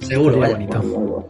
[0.00, 0.54] Seguro, vaya.
[0.54, 1.28] bonito.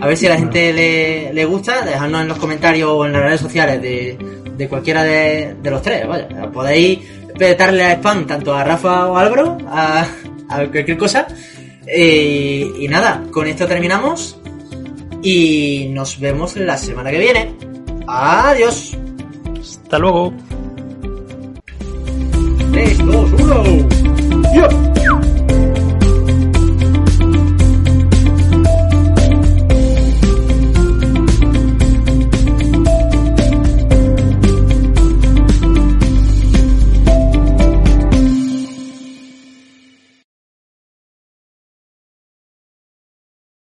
[0.00, 3.12] A ver si a la gente le, le gusta, dejadnos en los comentarios o en
[3.12, 4.18] las redes sociales de,
[4.56, 6.28] de cualquiera de, de los tres, vaya.
[6.52, 7.00] Podéis
[7.38, 10.06] petarle a spam tanto a Rafa o a Álvaro, a,
[10.48, 11.26] a cualquier cosa.
[11.86, 14.38] Eh, y nada, con esto terminamos
[15.22, 17.54] y nos vemos la semana que viene.
[18.06, 18.96] Adiós.
[19.60, 20.32] Hasta luego.
[22.72, 23.88] 3, 2, 1.
[24.54, 25.03] ¡Ya!